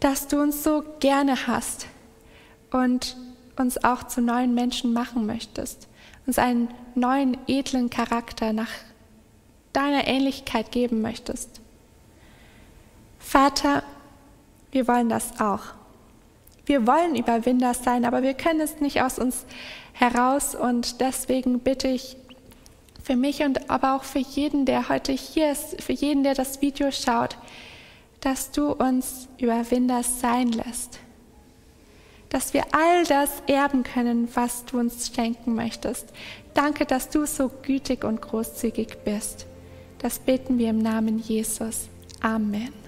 dass 0.00 0.28
du 0.28 0.40
uns 0.40 0.62
so 0.62 0.84
gerne 1.00 1.46
hast 1.46 1.86
und 2.70 3.16
uns 3.56 3.82
auch 3.82 4.04
zu 4.04 4.20
neuen 4.20 4.54
Menschen 4.54 4.92
machen 4.92 5.26
möchtest, 5.26 5.88
uns 6.26 6.38
einen 6.38 6.68
neuen, 6.94 7.36
edlen 7.46 7.88
Charakter 7.88 8.52
nach 8.52 8.70
deiner 9.72 10.06
Ähnlichkeit 10.06 10.70
geben 10.70 11.00
möchtest. 11.00 11.60
Vater, 13.18 13.82
wir 14.70 14.88
wollen 14.88 15.08
das 15.08 15.40
auch. 15.40 15.74
Wir 16.66 16.86
wollen 16.86 17.16
Überwinder 17.16 17.72
sein, 17.72 18.04
aber 18.04 18.22
wir 18.22 18.34
können 18.34 18.60
es 18.60 18.80
nicht 18.80 19.00
aus 19.00 19.18
uns 19.18 19.46
heraus 19.94 20.54
und 20.54 21.00
deswegen 21.00 21.60
bitte 21.60 21.88
ich 21.88 22.16
für 23.02 23.16
mich 23.16 23.42
und 23.42 23.70
aber 23.70 23.96
auch 23.96 24.04
für 24.04 24.18
jeden, 24.18 24.66
der 24.66 24.90
heute 24.90 25.12
hier 25.12 25.50
ist, 25.50 25.80
für 25.82 25.94
jeden, 25.94 26.24
der 26.24 26.34
das 26.34 26.60
Video 26.60 26.90
schaut, 26.90 27.38
dass 28.20 28.50
du 28.50 28.72
uns 28.72 29.28
Überwinder 29.38 30.02
sein 30.02 30.52
lässt. 30.52 30.98
Dass 32.28 32.52
wir 32.52 32.64
all 32.72 33.04
das 33.04 33.30
erben 33.46 33.82
können, 33.82 34.28
was 34.34 34.66
du 34.66 34.78
uns 34.78 35.10
schenken 35.14 35.54
möchtest. 35.54 36.12
Danke, 36.52 36.84
dass 36.84 37.08
du 37.08 37.24
so 37.24 37.50
gütig 37.62 38.04
und 38.04 38.20
großzügig 38.20 38.98
bist. 39.04 39.46
Das 40.00 40.18
beten 40.18 40.58
wir 40.58 40.68
im 40.68 40.78
Namen 40.78 41.18
Jesus. 41.18 41.88
Amen. 42.20 42.87